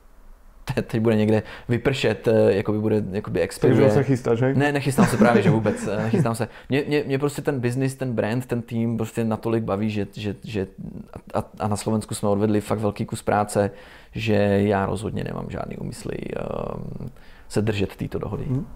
teď 0.65 1.01
bude 1.01 1.17
někde 1.17 1.43
vypršet, 1.69 2.29
eh, 2.29 2.55
jakoby 2.55 2.79
bude 2.79 3.05
jakoby 3.11 3.41
expiruje. 3.41 3.81
Takže 3.81 3.95
se 3.95 4.03
chystáš, 4.03 4.43
hej? 4.43 4.55
Ne, 4.55 4.73
nechystám 4.73 5.07
se 5.07 5.17
právě, 5.17 5.43
že 5.43 5.51
vůbec, 5.59 5.89
eh, 5.89 6.03
nechystám 6.03 6.35
se. 6.35 6.49
Mě, 6.69 6.85
mě, 6.89 7.05
mě 7.07 7.19
prostě 7.19 7.43
ten 7.43 7.61
business, 7.61 7.95
ten 7.95 8.13
brand, 8.13 8.47
ten 8.47 8.63
tým 8.63 8.97
prostě 8.97 9.25
natolik 9.25 9.65
baví, 9.65 9.91
že, 9.91 10.07
že, 10.13 10.37
že 10.45 10.67
a, 11.35 11.45
a, 11.59 11.69
na 11.69 11.77
Slovensku 11.77 12.15
jsme 12.15 12.29
odvedli 12.29 12.61
fakt 12.61 12.79
velký 12.79 13.05
kus 13.07 13.23
práce, 13.23 13.71
že 14.13 14.35
já 14.65 14.87
rozhodně 14.87 15.25
nemám 15.25 15.47
žádný 15.49 15.77
úmysly 15.77 16.17
um, 16.19 17.11
se 17.49 17.63
držet 17.63 17.97
této 17.97 18.19
dohody. 18.19 18.45
Hmm. 18.45 18.67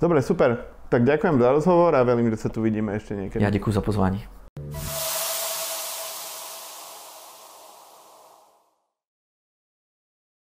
Dobre, 0.00 0.22
super. 0.22 0.58
Tak 0.88 1.04
ďakujem 1.06 1.38
za 1.38 1.52
rozhovor 1.54 1.94
a 1.94 2.02
veľmi, 2.02 2.34
že 2.34 2.42
sa 2.42 2.50
tu 2.50 2.66
vidíme 2.66 2.90
ešte 2.90 3.14
niekedy. 3.14 3.46
Ja 3.46 3.54
ďakujem 3.54 3.78
za 3.78 3.82
pozvání. 3.84 4.26